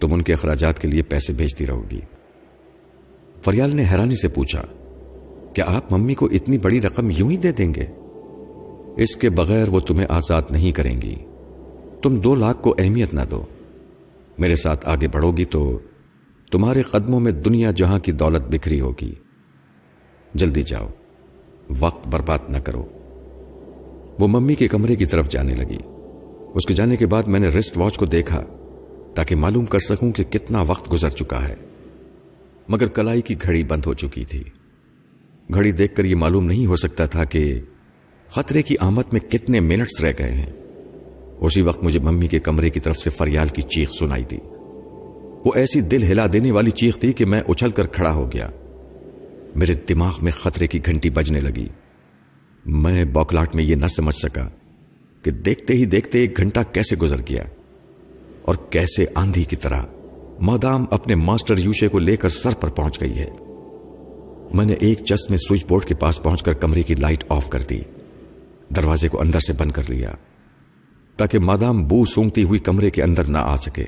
[0.00, 2.00] تم ان کے اخراجات کے لیے پیسے بھیجتی رہو گی۔
[3.44, 4.62] فریال نے حیرانی سے پوچھا،
[5.54, 7.86] کیا آپ ممی کو اتنی بڑی رقم یوں ہی دے دیں گے؟
[9.02, 11.14] اس کے بغیر وہ تمہیں آزاد نہیں کریں گی۔
[12.02, 13.44] تم دو لاکھ کو اہمیت نہ دو۔
[14.38, 15.78] میرے ساتھ آگے بڑھو گی تو
[16.50, 19.14] تمہارے قدموں میں دنیا جہاں کی دولت بکھری ہوگی۔
[20.34, 20.88] جلدی جاؤ،
[21.80, 22.84] وقت برباد نہ کرو۔
[24.20, 25.78] وہ ممی کے کمرے کی طرف جانے لگی۔
[26.54, 28.44] اس کے جانے کے بعد میں نے رسٹ واچ کو دیکھا۔
[29.14, 31.54] تاکہ معلوم کر سکوں کہ کتنا وقت گزر چکا ہے۔
[32.68, 34.42] مگر کلائی کی گھڑی بند ہو چکی تھی۔
[35.54, 37.60] گھڑی دیکھ کر یہ معلوم نہیں ہو سکتا تھا کہ
[38.28, 40.52] خطرے کی آمد میں کتنے منٹس رہ گئے ہیں۔
[41.40, 44.38] اسی وقت مجھے ممی کے کمرے کی طرف سے فریال کی چیخ سنائی دی۔
[45.44, 48.50] وہ ایسی دل ہلا دینے والی چیخ تھی کہ میں اچھل کر کھڑا ہو گیا۔
[49.54, 51.68] میرے دماغ میں خطرے کی گھنٹی بجنے لگی۔
[52.66, 54.48] میں بوکلاٹ میں یہ نہ سمجھ سکا
[55.22, 57.44] کہ دیکھتے ہی دیکھتے ایک گھنٹہ کیسے گزر گیا۔
[58.44, 59.82] اور کیسے آندھی کی طرح
[60.40, 63.30] مادام اپنے ماسٹر یوشے کو لے کر سر پر پہنچ گئی ہے۔
[64.54, 67.48] میں نے ایک چس میں سوئچ بورڈ کے پاس پہنچ کر کمرے کی لائٹ آف
[67.48, 67.80] کر دی۔
[68.76, 70.12] دروازے کو اندر سے بند کر لیا
[71.16, 73.84] تاکہ مادام بو سونگتی ہوئی کمرے کے اندر نہ آ سکے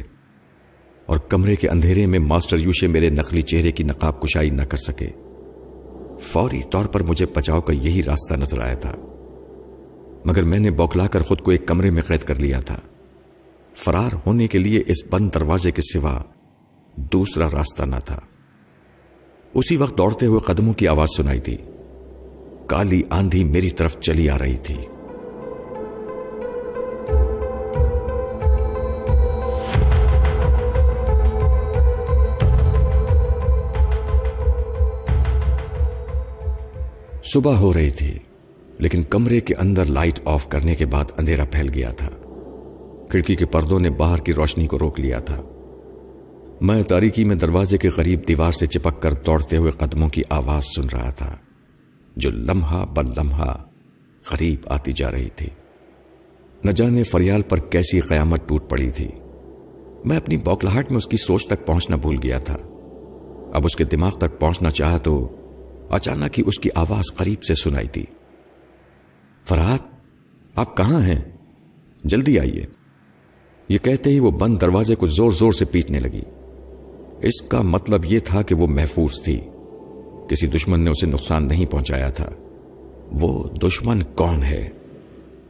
[1.07, 4.77] اور کمرے کے اندھیرے میں ماسٹر یوشے میرے نقلی چہرے کی نقاب کشائی نہ کر
[4.77, 5.09] سکے۔
[6.21, 8.95] فوری طور پر مجھے بچاؤ کا یہی راستہ نظر آیا تھا۔
[10.25, 12.79] مگر میں نے بوکلا کر خود کو ایک کمرے میں قید کر لیا تھا۔
[13.77, 16.23] فرار ہونے کے لیے اس بند دروازے کے سوا
[16.97, 18.21] دوسرا راستہ نہ تھا۔
[19.55, 21.57] اسی وقت دوڑتے ہوئے قدموں کی آواز سنائی تھی
[22.67, 24.77] کالی آندھی میری طرف چلی آ رہی تھی۔
[37.25, 38.19] صبح ہو رہی تھی،
[38.79, 42.09] لیکن کمرے کے اندر لائٹ آف کرنے کے بعد اندھیرا پھیل گیا تھا۔
[43.09, 45.43] کھڑکی کے پردوں نے باہر کی روشنی کو روک لیا تھا۔
[46.61, 50.65] میں تاریکی میں دروازے کے قریب دیوار سے چپک کر دوڑتے ہوئے قدموں کی آواز
[50.65, 51.37] سن رہا تھا،
[52.17, 53.57] جو لمحہ بل لمحہ
[54.23, 55.49] قریب آتی جا رہی تھی۔
[56.65, 59.09] نہ جانے فریال پر کیسی قیامت ٹوٹ پڑی تھی۔
[60.05, 62.57] میں اپنی بوکلاہٹ میں اس کی سوچ تک پہنچنا بھول گیا تھا۔
[63.55, 65.29] اب اس کے دماغ تک پہنچنا چاہا تو
[65.91, 68.05] اچانک ہی اس کی آواز قریب سے سنائی تھی
[69.45, 69.83] فرحت،
[70.55, 71.21] آپ کہاں ہیں؟
[72.05, 72.76] جلدی آئیے۔
[73.69, 76.23] یہ کہتے ہی وہ بند دروازے کو زور زور سے پیٹنے لگی۔
[77.23, 79.41] اس کا مطلب یہ تھا کہ وہ محفوظ تھی۔
[80.29, 82.31] کسی دشمن نے اسے نقصان نہیں پہنچایا تھا۔
[83.13, 84.69] وہ دشمن کون ہے؟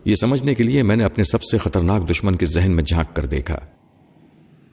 [0.04, 3.16] یہ سمجھنے کے لیے میں نے اپنے سب سے خطرناک دشمن کے ذہن میں جھانک
[3.16, 3.58] کر دیکھا۔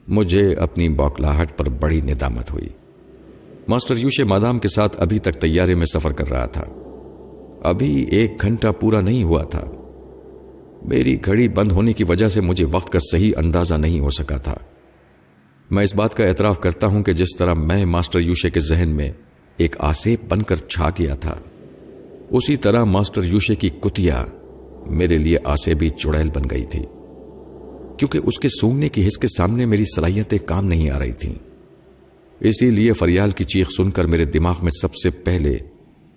[0.08, 2.68] مجھے اپنی بوکلاہٹ پر بڑی ندامت ہوئی۔
[3.68, 6.64] ماسٹر یوشے مادام کے ساتھ ابھی تک تیارے میں سفر کر رہا تھا۔
[7.62, 9.73] ابھی ایک گھنٹہ پورا نہیں ہوا تھا۔
[10.84, 14.36] میری گھڑی بند ہونے کی وجہ سے مجھے وقت کا صحیح اندازہ نہیں ہو سکا
[14.36, 14.54] تھا۔
[15.70, 18.88] میں اس بات کا اعتراف کرتا ہوں کہ جس طرح میں ماسٹر یوشے کے ذہن
[18.88, 19.12] میں
[19.56, 21.34] ایک آسیب بن کر چھا گیا تھا،
[22.30, 24.24] اسی طرح ماسٹر یوشے کی کتیا
[24.86, 26.80] میرے لیے آسیبی چڑیل بن گئی تھی۔
[27.98, 31.34] کیونکہ اس کے سونگنے کی حص کے سامنے میری صلاحیتیں کام نہیں آ رہی تھیں۔
[32.40, 35.58] اسی لیے فریال کی چیخ سن کر میرے دماغ میں سب سے پہلے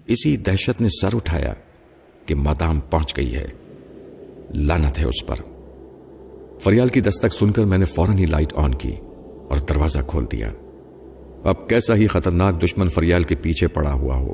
[0.05, 1.53] اسی دہشت نے سر اٹھایا
[2.25, 3.47] کہ مادام پہنچ گئی ہے۔
[4.55, 5.35] لانت ہے اس پر۔
[6.59, 8.95] فریال کی دستک سن کر میں نے فوراً ہی لائٹ آن کی
[9.47, 10.51] اور دروازہ کھول دیا۔
[11.43, 14.33] اب کیسا ہی خطرناک دشمن فریال کے پیچھے پڑا ہوا ہو،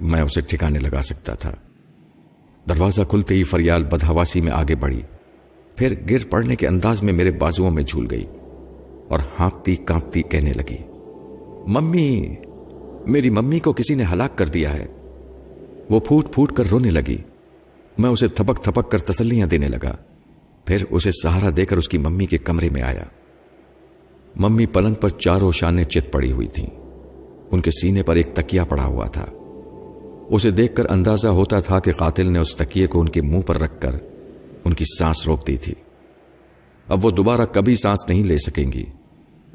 [0.00, 1.54] میں اسے ٹھکانے لگا سکتا تھا۔
[2.68, 5.00] دروازہ کھلتے ہی فریال بدہواسی میں آگے بڑھی۔
[5.76, 8.24] پھر گر پڑنے کے انداز میں میرے بازوؤں میں جھول گئی
[9.08, 10.76] اور ہانپتی کانپتی کہنے لگی،
[11.66, 12.34] ممی،
[13.06, 14.86] میری ممی کو کسی نے ہلاک کر دیا ہے۔
[15.90, 17.16] وہ پھوٹ پھوٹ کر رونے لگی۔
[17.98, 19.96] میں اسے تھپک تھپک کر تسلیاں دینے لگا۔
[20.64, 23.04] پھر اسے سہارا دے کر اس کی ممی کے کمرے میں آیا۔
[24.36, 26.66] ممی پلنگ پر چاروں شانے چت پڑی ہوئی تھیں۔
[27.50, 29.26] ان کے سینے پر ایک تکیا پڑا ہوا تھا۔
[30.30, 33.40] اسے دیکھ کر اندازہ ہوتا تھا کہ قاتل نے اس تکیے کو ان کے منہ
[33.40, 33.96] پر رکھ کر
[34.64, 35.74] ان کی سانس روک دی تھی۔
[36.88, 38.84] اب وہ دوبارہ کبھی سانس نہیں لے سکیں گی۔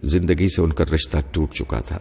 [0.03, 1.99] زندگی سے ان کا رشتہ ٹوٹ چکا تھا۔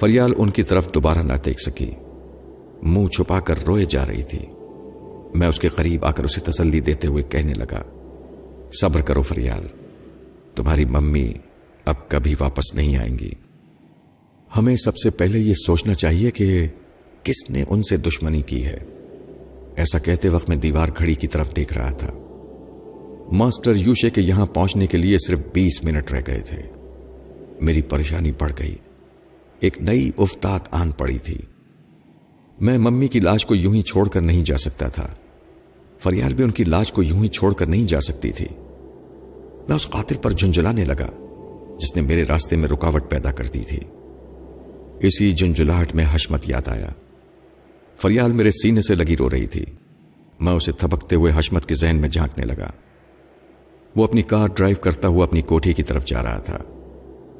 [0.00, 1.90] فریال ان کی طرف دوبارہ نہ دیکھ سکی۔
[2.82, 4.38] منہ چھپا کر روئے جا رہی تھی۔
[5.36, 7.82] میں اس کے قریب آ کر اسے تسلی دیتے ہوئے کہنے لگا،
[8.80, 9.66] صبر کرو فریال،
[10.54, 11.32] تمہاری ممی
[11.84, 13.30] اب کبھی واپس نہیں آئیں گی۔
[14.56, 16.68] ہمیں سب سے پہلے یہ سوچنا چاہیے کہ
[17.22, 18.78] کس نے ان سے دشمنی کی ہے۔
[19.76, 22.12] ایسا کہتے وقت میں دیوار گھڑی کی طرف دیکھ رہا تھا۔
[23.32, 26.62] ماسٹر یوشے کے یہاں پہنچنے کے لیے صرف بیس منٹ رہ گئے تھے۔
[27.60, 28.74] میری پریشانی بڑھ گئی۔
[29.60, 31.38] ایک نئی افتاد آن پڑی تھی۔
[32.60, 35.14] میں ممی کی لاش کو یوں ہی چھوڑ کر نہیں جا سکتا تھا۔
[35.98, 38.46] فریال بھی ان کی لاش کو یوں ہی چھوڑ کر نہیں جا سکتی تھی۔
[39.68, 41.08] میں اس قاتل پر جھنجھلانے لگا،
[41.78, 43.80] جس نے میرے راستے میں رکاوٹ پیدا کر دی تھی۔
[45.00, 46.88] اسی جھنجھلاہٹ میں حشمت یاد آیا۔
[47.96, 49.64] فریال میرے سینے سے لگی رو رہی تھی۔
[50.40, 52.70] میں اسے تھبکتے ہوئے حشمت کے ذہن میں جھانکنے لگا۔
[53.96, 56.58] وہ اپنی کار ڈرائیو کرتا ہوا اپنی کوٹھی کی طرف جا رہا تھا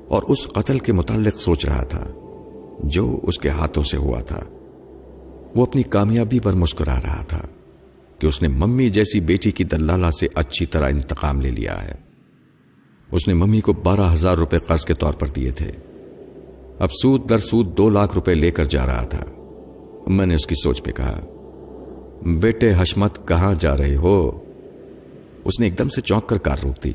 [0.08, 2.06] اور اس قتل کے متعلق سوچ رہا تھا،
[2.84, 4.40] جو اس کے ہاتھوں سے ہوا تھا۔
[5.54, 7.42] وہ اپنی کامیابی پر مسکرا رہا تھا۔
[8.18, 11.94] کہ اس نے ممی جیسی بیٹی کی دلالہ سے اچھی طرح انتقام لے لیا ہے۔
[13.12, 15.72] اس نے ممی کو بارہ ہزار روپے قرض کے طور پر دیے تھے۔
[16.78, 19.24] اب سود در سود دو لاکھ روپے لے کر جا رہا تھا۔
[20.06, 21.20] میں نے اس کی سوچ پہ کہا،
[22.40, 24.40] بیٹے حشمت کہاں جا رہے ہو؟
[25.44, 26.92] اس نے ایک دم سے چونک کر کار روک دی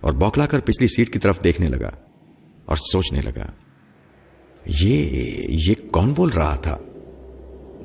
[0.00, 1.90] اور بوکلا کر پچھلی سیٹ کی طرف دیکھنے لگا
[2.64, 3.46] اور سوچنے لگا،
[4.66, 4.96] یہ
[5.48, 6.78] یہ کون بول رہا تھا؟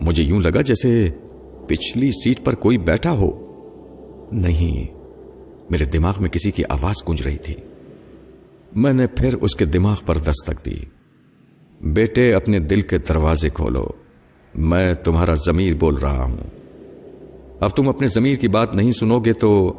[0.01, 1.09] مجھے یوں لگا جیسے
[1.67, 3.41] پچھلی سیٹ پر کوئی بیٹھا ہو؟
[4.31, 4.93] نہیں،
[5.69, 7.53] میرے دماغ میں کسی کی آواز گونج رہی تھی۔
[8.75, 10.79] میں نے پھر اس کے دماغ پر دستک دی۔
[11.81, 13.87] بیٹے، اپنے دل کے دروازے کھولو۔
[14.55, 16.37] میں تمہارا ضمیر بول رہا ہوں۔
[17.59, 19.73] اب تم اپنے ضمیر کی بات نہیں سنو گے تو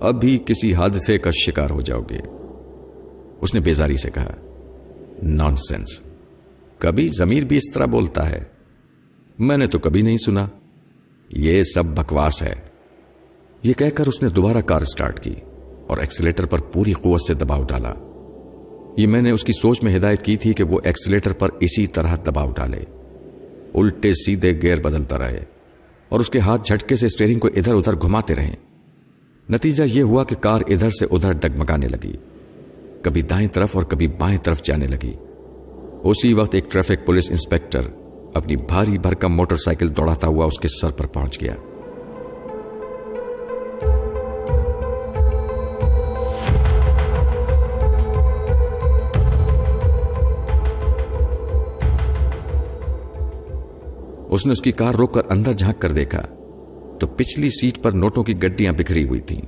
[0.00, 2.18] اب بھی کسی حادثے کا شکار ہو جاؤ گے۔
[3.40, 4.34] اس نے بیزاری سے کہا
[5.22, 6.02] نان سینس
[6.78, 8.42] کبھی ضمیر بھی اس طرح بولتا ہے۔
[9.38, 10.48] میں نے تو کبھی نہیں سنا۔
[11.32, 12.54] یہ سب بکواس ہے۔
[13.62, 15.34] یہ کہہ کر اس نے دوبارہ کار سٹارٹ کی
[15.86, 17.94] اور ایکسیلیٹر پر پوری قوت سے دباؤ ڈالا۔
[18.96, 21.86] یہ میں نے اس کی سوچ میں ہدایت کی تھی کہ وہ ایکسیلیٹر پر اسی
[21.86, 22.84] طرح دباؤ ڈالے۔
[23.74, 25.44] الٹے سیدھے گیئر بدلتا رہے
[26.08, 28.54] اور اس کے ہاتھ جھٹکے سے اسٹیئرنگ کو ادھر ادھر گھماتے رہے
[29.50, 32.16] نتیجہ یہ ہوا کہ کار ادھر سے ادھر ڈگمگانے لگی۔
[33.02, 35.12] کبھی دائیں طرف اور کبھی بائیں طرف جانے لگی۔
[36.02, 37.82] اسی وقت ایک ٹریفک پولیس انسپیکٹر
[38.34, 41.54] اپنی بھاری بھرکم موٹر سائیکل دوڑاتا ہوا اس کے سر پر پہنچ گیا۔
[54.28, 56.22] اس نے اس کی کار روک کر اندر جھانک کر دیکھا۔
[57.00, 59.42] تو پچھلی سیٹ پر نوٹوں کی گڈیاں بکھری ہوئی تھیں۔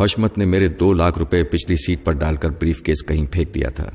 [0.00, 3.54] حشمت نے میرے دو لاکھ روپے پچھلی سیٹ پر ڈال کر بریف کیس کہیں پھینک
[3.54, 3.90] دیا تھا۔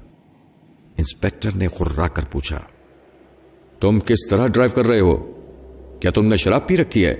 [0.97, 2.60] انسپیکٹر نے خرا کر پوچھا۔
[3.80, 5.32] تم کس طرح ڈرائیو کر رہے ہو؟
[5.99, 7.15] کیا تم نے شراب پی رکھی ہے؟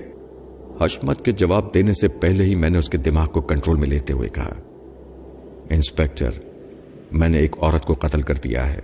[0.80, 3.88] حشمت کے جواب دینے سے پہلے ہی میں نے اس کے دماغ کو کنٹرول میں
[3.88, 4.54] لیتے ہوئے کہا
[5.70, 6.30] انسپیکٹر
[7.12, 8.80] میں نے ایک عورت کو قتل کر دیا ہے۔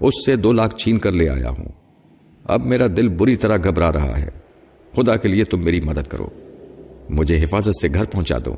[0.00, 1.68] اس سے دو لاکھ چھین کر لے آیا ہوں۔
[2.44, 4.30] اب میرا دل بری طرح گھبرا رہا ہے۔
[4.96, 6.28] خدا کے لیے تم میری مدد کرو۔
[7.08, 8.54] مجھے حفاظت سے گھر پہنچا دو۔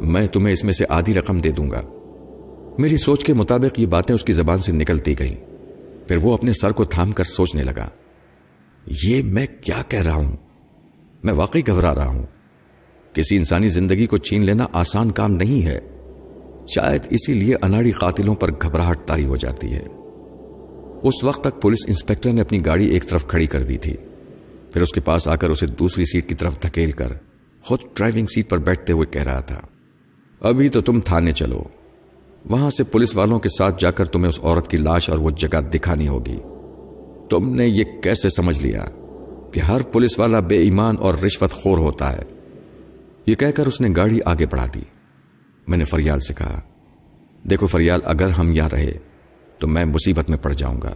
[0.00, 1.82] میں تمہیں اس میں سے آدھی رقم دے دوں گا۔
[2.78, 5.55] میری سوچ کے مطابق یہ باتیں اس کی زبان سے نکلتی گئیں۔
[6.08, 7.88] پھر وہ اپنے سر کو تھام کر سوچنے لگا،
[9.04, 10.36] یہ میں کیا کہہ رہا ہوں؟
[11.24, 12.26] میں واقعی گھبرا رہا ہوں۔
[13.12, 15.80] کسی انسانی زندگی کو چھین لینا آسان کام نہیں ہے۔
[16.68, 19.82] شاید اسی لیے اناڑی قاتلوں پر گھبراہٹ تاری ہو جاتی ہے۔
[21.02, 23.96] اس وقت تک پولیس انسپیکٹر نے اپنی گاڑی ایک طرف کھڑی کر دی تھی۔
[24.72, 27.12] پھر اس کے پاس آ کر اسے دوسری سیٹ کی طرف دھکیل کر
[27.60, 29.60] خود ڈرائیونگ سیٹ پر بیٹھتے ہوئے کہہ رہا تھا،
[30.40, 31.62] ابھی تو تم تھانے چلو۔
[32.50, 35.30] وہاں سے پولیس والوں کے ساتھ جا کر تمہیں اس عورت کی لاش اور وہ
[35.30, 36.38] جگہ دکھانی ہوگی۔
[37.30, 38.86] تم نے یہ کیسے سمجھ لیا
[39.52, 42.22] کہ ہر پولیس والا بے ایمان اور رشوت خور ہوتا ہے؟
[43.26, 44.80] یہ کہہ کر اس نے گاڑی آگے بڑھا دی۔
[45.66, 46.60] میں نے فریال سے کہا،
[47.50, 48.98] دیکھو فریال، اگر ہم یہاں رہے
[49.58, 50.94] تو میں مصیبت میں پڑ جاؤں گا۔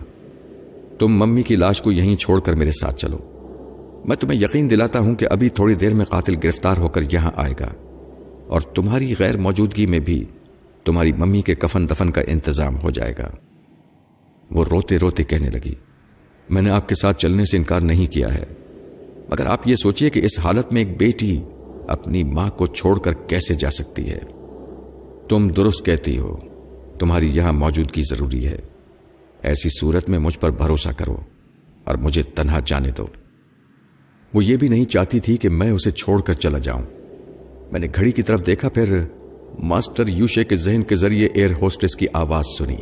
[0.99, 3.19] تم ممی کی لاش کو یہیں چھوڑ کر میرے ساتھ چلو۔
[4.05, 7.31] میں تمہیں یقین دلاتا ہوں کہ ابھی تھوڑی دیر میں قاتل گرفتار ہو کر یہاں
[7.37, 7.69] آئے گا
[8.47, 10.25] اور تمہاری غیر موجودگی میں بھی
[10.91, 13.31] تمہاری ممی کے کفن دفن کا انتظام ہو جائے گا۔
[14.51, 15.75] وہ روتے روتے کہنے لگی،
[16.51, 18.45] میں نے آپ کے ساتھ چلنے سے انکار نہیں کیا ہے۔
[19.31, 21.43] مگر آپ یہ سوچئے کہ اس حالت میں ایک بیٹی
[21.89, 24.19] اپنی ماں کو چھوڑ کر کیسے جا سکتی ہے۔
[25.29, 26.37] تم درست کہتی ہو،
[26.99, 28.59] تمہاری یہاں موجودگی ضروری ہے۔
[29.43, 31.17] ایسی صورت میں مجھ پر بھروسہ کرو
[31.85, 33.07] اور مجھے تنہا جانے دو۔
[34.35, 36.83] وہ یہ بھی نہیں چاہتی تھی کہ میں اسے چھوڑ کر چلا جاؤں۔
[37.73, 39.05] میں نے گھڑی کی طرف دیکھا، پھر
[39.63, 42.77] ماسٹر یوشے کے ذہن کے ذریعے ایئر ہوسٹس کی آواز سنی۔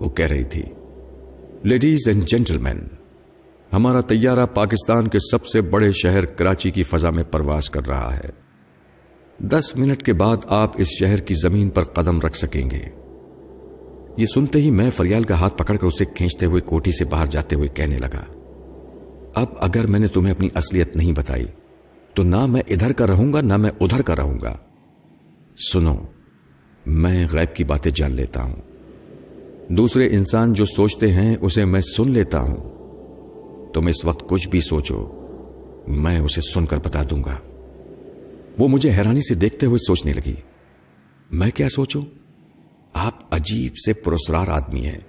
[0.00, 0.62] وہ کہہ رہی تھی
[1.62, 2.78] لیڈیز اینڈ جینٹل مین
[3.72, 8.16] ہمارا طیارہ پاکستان کے سب سے بڑے شہر کراچی کی فضا میں پرواز کر رہا
[8.16, 8.30] ہے۔
[9.38, 12.82] دس منٹ کے بعد آپ اس شہر کی زمین پر قدم رکھ سکیں گے۔
[14.16, 17.26] یہ سنتے ہی میں فریال کا ہاتھ پکڑ کر اسے کھینچتے ہوئے کوٹھی سے باہر
[17.26, 18.24] جاتے ہوئے کہنے لگا،
[19.34, 21.46] اب اگر میں نے تمہیں اپنی اصلیت نہیں بتائی،
[22.14, 24.56] تو نہ میں ادھر کا رہوں گا، نہ میں ادھر کا رہوں گا۔
[25.56, 25.94] سنو،
[26.86, 28.56] میں غیب کی باتیں جان لیتا ہوں۔
[29.68, 32.74] دوسرے انسان جو سوچتے ہیں، اسے میں سن لیتا ہوں۔
[33.72, 35.08] تم اس وقت کچھ بھی سوچو،
[35.88, 37.36] میں اسے سن کر بتا دوں گا۔
[38.58, 40.34] وہ مجھے حیرانی سے دیکھتے ہوئے سوچنے لگی،
[41.32, 42.02] میں کیا سوچوں؟
[42.92, 45.00] آپ عجیب سے پرسرار آدمی ہیں۔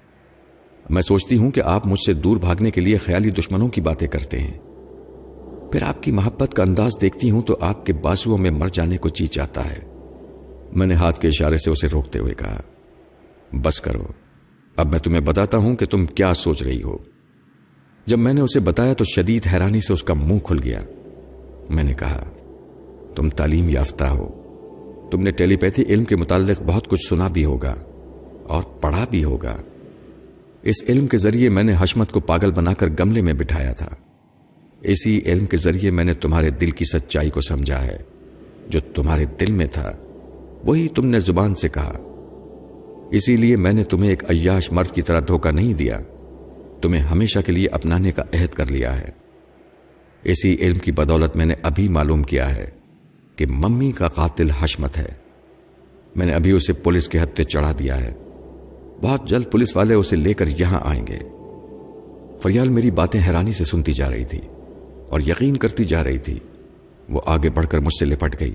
[0.89, 4.07] میں سوچتی ہوں کہ آپ مجھ سے دور بھاگنے کے لیے خیالی دشمنوں کی باتیں
[4.07, 4.57] کرتے ہیں۔
[5.71, 8.97] پھر آپ کی محبت کا انداز دیکھتی ہوں تو آپ کے بازوؤں میں مر جانے
[8.97, 9.94] کو چی چاہتا ہے۔
[10.75, 12.61] میں نے ہاتھ کے اشارے سے اسے روکتے ہوئے کہا،
[13.53, 14.03] بس کرو،
[14.75, 16.97] اب میں تمہیں بتاتا ہوں کہ تم کیا سوچ رہی ہو.
[18.05, 20.81] جب میں نے اسے بتایا تو شدید حیرانی سے اس کا منہ کھل گیا۔
[21.69, 22.29] میں نے کہا،
[23.15, 24.41] تم تعلیم یافتہ ہو۔
[25.11, 27.75] تم نے ٹیلی پیتھی علم کے متعلق بہت کچھ سنا بھی ہوگا
[28.43, 29.55] اور پڑھا بھی ہوگا۔
[30.61, 33.89] اس علم کے ذریعے میں نے حشمت کو پاگل بنا کر گملے میں بٹھایا تھا۔
[34.81, 37.97] اسی علم کے ذریعے میں نے تمہارے دل کی سچائی کو سمجھا ہے،
[38.67, 39.91] جو تمہارے دل میں تھا۔
[40.65, 41.93] وہی تم نے زبان سے کہا۔
[43.11, 45.99] اسی لیے میں نے تمہیں ایک عیاش مرد کی طرح دھوکہ نہیں دیا۔
[46.81, 49.09] تمہیں ہمیشہ کے لیے اپنانے کا عہد کر لیا ہے۔
[50.23, 52.69] اسی علم کی بدولت میں نے ابھی معلوم کیا ہے
[53.35, 55.09] کہ ممی کا قاتل حشمت ہے۔
[56.15, 58.13] میں نے ابھی اسے پولیس کے ہتھے چڑھا دیا ہے۔
[59.01, 61.19] بہت جلد پولیس والے اسے لے کر یہاں آئیں گے۔
[62.39, 64.41] فریال میری باتیں حیرانی سے سنتی جا رہی تھی
[65.09, 66.39] اور یقین کرتی جا رہی تھی۔
[67.09, 68.53] وہ آگے بڑھ کر مجھ سے لپٹ گئی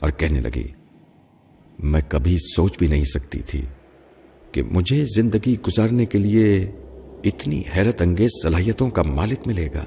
[0.00, 0.77] اور کہنے لگی
[1.78, 3.62] میں کبھی سوچ بھی نہیں سکتی تھی
[4.52, 6.70] کہ مجھے زندگی گزارنے کے لیے
[7.24, 9.84] اتنی حیرت انگیز صلاحیتوں کا مالک ملے گا۔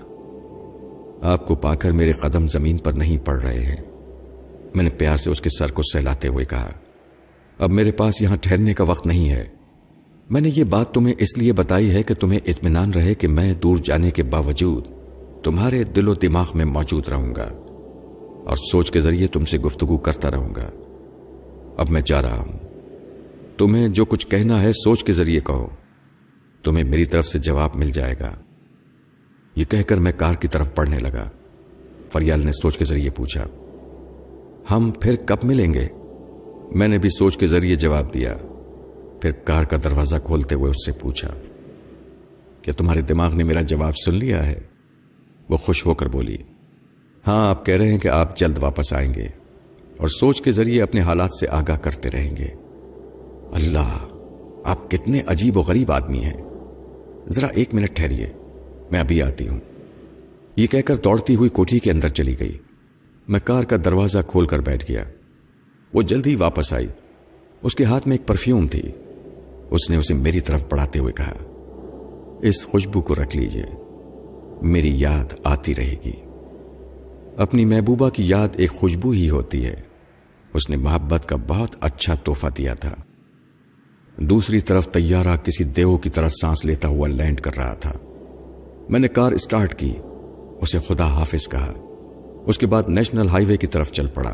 [1.22, 3.76] آپ کو پا کر میرے قدم زمین پر نہیں پڑ رہے ہیں۔
[4.76, 6.70] میں نے پیار سے اس کے سر کو سہلاتے ہوئے کہا،
[7.60, 9.46] اب میرے پاس یہاں ٹھہرنے کا وقت نہیں ہے۔
[10.30, 13.54] میں نے یہ بات تمہیں اس لیے بتائی ہے کہ تمہیں اطمینان رہے کہ میں
[13.54, 14.88] دور جانے کے باوجود
[15.44, 17.50] تمہارے دل و دماغ میں موجود رہوں گا
[18.46, 20.70] اور سوچ کے ذریعے تم سے گفتگو کرتا رہوں گا۔
[21.82, 22.60] اب میں جا رہا ہوں۔
[23.58, 25.68] تمہیں جو کچھ کہنا ہے سوچ کے ذریعے کہو۔
[26.64, 28.36] تمہیں میری طرف سے جواب مل جائے گا۔
[29.56, 31.30] یہ کہہ کر میں کار کی طرف پڑھنے لگا۔
[32.12, 33.48] فریال نے سوچ کے ذریعے پوچھا۔
[34.72, 35.88] ہم پھر کب ملیں گے؟
[36.76, 38.38] میں نے بھی سوچ کے ذریعے جواب دیا۔
[39.22, 41.34] پھر کار کا دروازہ کھولتے ہوئے اس سے پوچھا۔
[42.62, 44.60] کہ تمہارے دماغ نے میرا جواب سن لیا ہے؟
[45.50, 46.38] وہ خوش ہو کر بولی۔
[47.28, 49.28] ہاں آپ کہہ رہے ہیں کہ آپ جلد واپس آئیں گے۔
[50.02, 52.48] اور سوچ کے ذریعے اپنے حالات سے آگاہ کرتے رہیں گے۔
[53.54, 54.08] اللہ،
[54.64, 56.42] آپ کتنے عجیب و غریب آدمی ہیں۔
[57.28, 58.30] ذرا ایک منٹ ٹھہریے،
[58.92, 59.60] میں ابھی آتی ہوں۔
[60.56, 62.58] یہ کہہ کر دوڑتی ہوئی کوٹھی کے اندر چلی گئی۔
[63.28, 65.04] میں کار کا دروازہ کھول کر بیٹھ گیا۔
[65.94, 66.88] وہ جلدی واپس آئی۔
[67.62, 68.82] اس کے ہاتھ میں ایک پرفیوم تھی۔
[69.70, 71.34] اس نے اسے میری طرف بڑھاتے ہوئے کہا،
[72.42, 73.66] اس خوشبو کو رکھ لیجیے۔
[74.62, 76.12] میری یاد آتی رہے گی۔
[77.38, 79.91] اپنی محبوبہ کی یاد ایک خوشبو ہی ہوتی ہے۔
[80.54, 82.96] اس نے محبت کا بہت اچھا تحفہ دیا تھا۔
[84.18, 87.94] دوسری طرف تیارہ کسی دیو کی طرح سانس لیتا ہوا لینڈ کر رہا تھا۔
[88.90, 89.94] میں نے کار اسٹارٹ کی،
[90.62, 91.74] اسے خدا حافظ کہا۔
[92.46, 94.34] اس کے بعد نیشنل ہائی وے کی طرف چل پڑا۔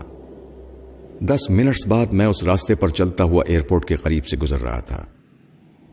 [1.21, 4.79] دس منٹس بعد میں اس راستے پر چلتا ہوا ایئرپورٹ کے قریب سے گزر رہا
[4.79, 5.05] تھا۔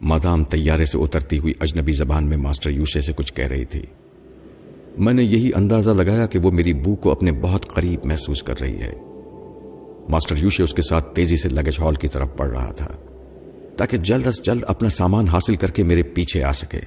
[0.02, 3.82] مادام تیارے سے اترتی ہوئی اجنبی زبان میں ماسٹر یوشے سے کچھ کہہ رہی تھی۔
[4.98, 8.60] میں نے یہی اندازہ لگایا کہ وہ میری بو کو اپنے بہت قریب محسوس کر
[8.60, 8.92] رہی ہے۔
[10.08, 12.88] ماسٹر یوشے اس کے ساتھ تیزی سے لگیج ہال کی طرف پڑ رہا تھا،
[13.76, 16.80] تاکہ جلد از جلد اپنا سامان حاصل کر کے میرے پیچھے آ سکے۔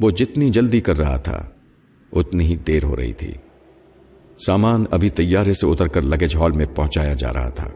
[0.00, 1.50] وہ جتنی جلدی کر رہا تھا،
[2.12, 3.32] اتنی ہی دیر ہو رہی تھی۔
[4.46, 7.70] سامان ابھی تیارے سے اتر کر لگیج ہال میں پہنچایا جا رہا تھا۔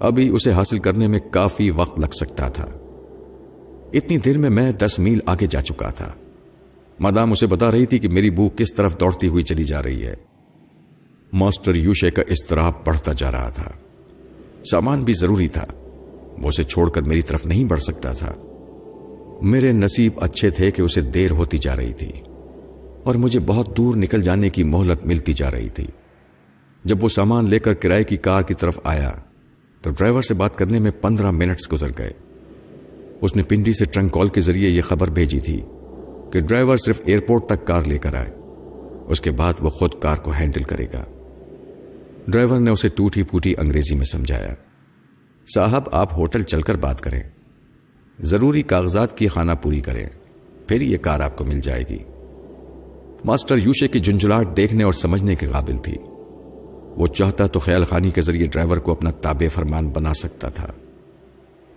[0.00, 2.66] ابھی اسے حاصل کرنے میں کافی وقت لگ سکتا تھا۔
[3.92, 6.12] اتنی دیر میں میں دس میل آگے جا چکا تھا۔
[7.00, 10.06] مادام اسے بتا رہی تھی کہ میری بو کس طرف دوڑتی ہوئی چلی جا رہی
[10.06, 10.14] ہے۔
[11.32, 13.70] ماسٹر یوشے کا اضطراب بڑھتا جا رہا تھا۔
[14.70, 15.64] سامان بھی ضروری تھا۔
[16.42, 18.34] وہ اسے چھوڑ کر میری طرف نہیں بڑھ سکتا تھا۔
[19.42, 22.08] میرے نصیب اچھے تھے کہ اسے دیر ہوتی جا رہی تھی
[23.04, 25.86] اور مجھے بہت دور نکل جانے کی مہلت ملتی جا رہی تھی۔
[26.84, 29.12] جب وہ سامان لے کر کرائے کی کار کی طرف آیا،
[29.82, 32.12] تو ڈرائیور سے بات کرنے میں پندرہ منٹس گزر گئے۔
[33.20, 35.60] اس نے پنڈی سے ٹرنک کال کے ذریعے یہ خبر بھیجی تھی
[36.32, 38.30] کہ ڈرائیور صرف ایئرپورٹ تک کار لے کر آئے۔
[39.04, 41.04] اس کے بعد وہ خود کار کو ہینڈل کرے گا۔
[42.28, 44.54] ڈرائیور نے اسے ٹوٹی پوٹی انگریزی میں سمجھایا۔
[45.54, 47.22] صاحب، آپ ہوٹل چل کر بات کریں۔
[48.20, 50.06] ضروری کاغذات کی خانہ پوری کریں۔
[50.66, 51.98] پھر یہ کار آپ کو مل جائے گی۔
[53.24, 55.94] ماسٹر یوشے کی جنجلاٹ دیکھنے اور سمجھنے کے قابل تھی۔
[56.96, 60.66] وہ چاہتا تو خیال خانی کے ذریعے ڈرائیور کو اپنا تابع فرمان بنا سکتا تھا۔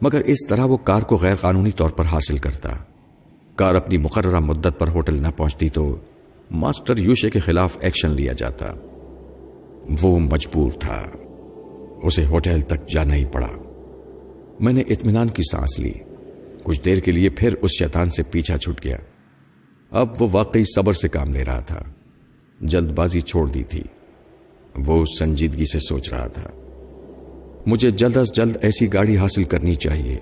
[0.01, 2.69] مگر اس طرح وہ کار کو غیر قانونی طور پر حاصل کرتا۔
[3.55, 5.99] کار اپنی مقررہ مدت پر ہوٹل نہ پہنچتی تو
[6.51, 8.73] ماسٹر یوشے کے خلاف ایکشن لیا جاتا۔
[10.01, 11.03] وہ مجبور تھا۔
[12.03, 13.49] اسے ہوٹل تک جانا ہی پڑا۔
[14.59, 15.93] میں نے اطمینان کی سانس لی۔
[16.63, 18.97] کچھ دیر کے لیے پھر اس شیطان سے پیچھا چھوٹ گیا۔
[19.91, 21.81] اب وہ واقعی صبر سے کام لے رہا تھا۔
[22.61, 23.83] جلد بازی چھوڑ دی تھی۔
[24.85, 26.49] وہ سنجیدگی سے سوچ رہا تھا۔
[27.65, 30.17] مجھے جلد از جلد ایسی گاڑی حاصل کرنی چاہیے،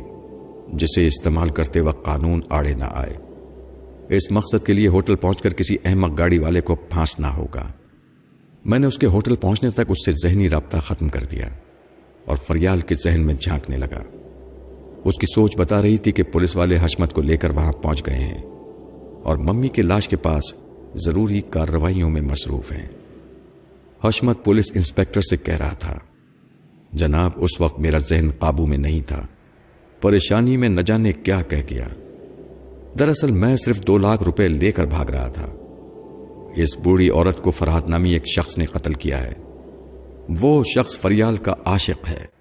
[0.74, 3.18] جسے استعمال کرتے وقت قانون آڑے نہ آئے۔
[4.10, 7.72] اس مقصد کے لیے ہوٹل پہنچ کر کسی احمق گاڑی والے کو پھانسنا ہوگا۔
[8.66, 11.46] میں نے اس کے ہوٹل پہنچنے تک اس سے ذہنی رابطہ ختم کر دیا
[12.26, 14.04] اور فریال کے ذہن میں جھانکنے لگا۔
[15.04, 18.06] اس کی سوچ بتا رہی تھی کہ پولیس والے حشمت کو لے کر وہاں پہنچ
[18.06, 18.42] گئے ہیں
[19.24, 20.44] اور ممی کے لاش کے پاس
[20.96, 22.88] ضروری کارروائیوں میں مصروف ہیں۔
[24.04, 26.00] حشمت پولیس انسپیکٹر سے کہہ رہا تھا،
[26.94, 29.28] جناب، اس وقت میرا ذہن قابو میں نہیں تھا۔
[30.02, 31.88] پریشانی میں نہ جانے کیا کہہ گیا۔
[33.00, 35.46] دراصل میں صرف دو لاکھ روپے لے کر بھاگ رہا تھا۔
[36.56, 39.34] اس بوڑھی عورت کو فرحت نامی ایک شخص نے قتل کیا ہے۔
[40.42, 42.34] وہ شخص فریال کا عاشق ہے۔